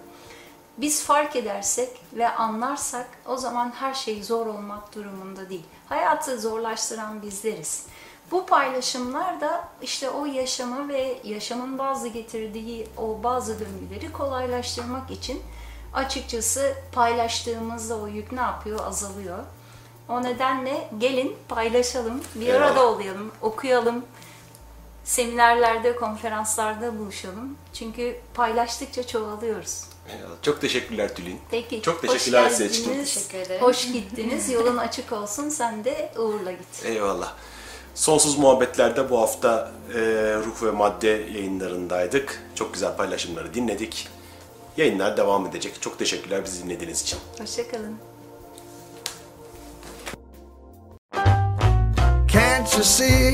[0.77, 5.63] Biz fark edersek ve anlarsak o zaman her şey zor olmak durumunda değil.
[5.89, 7.85] Hayatı zorlaştıran bizleriz.
[8.31, 15.41] Bu paylaşımlar da işte o yaşamı ve yaşamın bazı getirdiği o bazı döngüleri kolaylaştırmak için
[15.93, 18.79] açıkçası paylaştığımızda o yük ne yapıyor?
[18.87, 19.39] Azalıyor.
[20.09, 24.05] O nedenle gelin paylaşalım, bir arada olalım, okuyalım,
[25.05, 27.57] seminerlerde, konferanslarda buluşalım.
[27.73, 29.83] Çünkü paylaştıkça çoğalıyoruz.
[30.09, 30.35] Eyvallah.
[30.41, 31.39] Çok teşekkürler Tülin.
[31.51, 31.81] Peki.
[31.81, 33.61] Çok teşekkürler geldiniz, Teşekkür ederim.
[33.61, 34.49] Hoş gittiniz.
[34.51, 35.49] Yolun açık olsun.
[35.49, 36.85] Sen de uğurla git.
[36.85, 37.33] Eyvallah.
[37.95, 39.99] Sonsuz Muhabbetler'de bu hafta e,
[40.45, 42.41] ruh ve madde yayınlarındaydık.
[42.55, 44.07] Çok güzel paylaşımları dinledik.
[44.77, 45.81] Yayınlar devam edecek.
[45.81, 47.19] Çok teşekkürler bizi dinlediğiniz için.
[47.39, 47.97] Hoşçakalın.
[52.33, 53.33] Can't you see?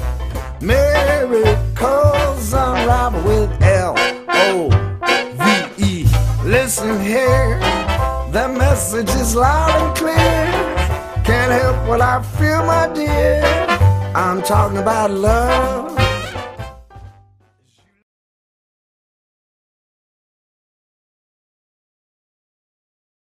[0.61, 3.95] Miracles unravel with L
[4.29, 4.69] O
[5.33, 6.05] V E.
[6.43, 7.57] Listen here,
[8.31, 11.23] the message is loud and clear.
[11.25, 13.41] Can't help what I feel, my dear.
[14.13, 16.00] I'm talking about love.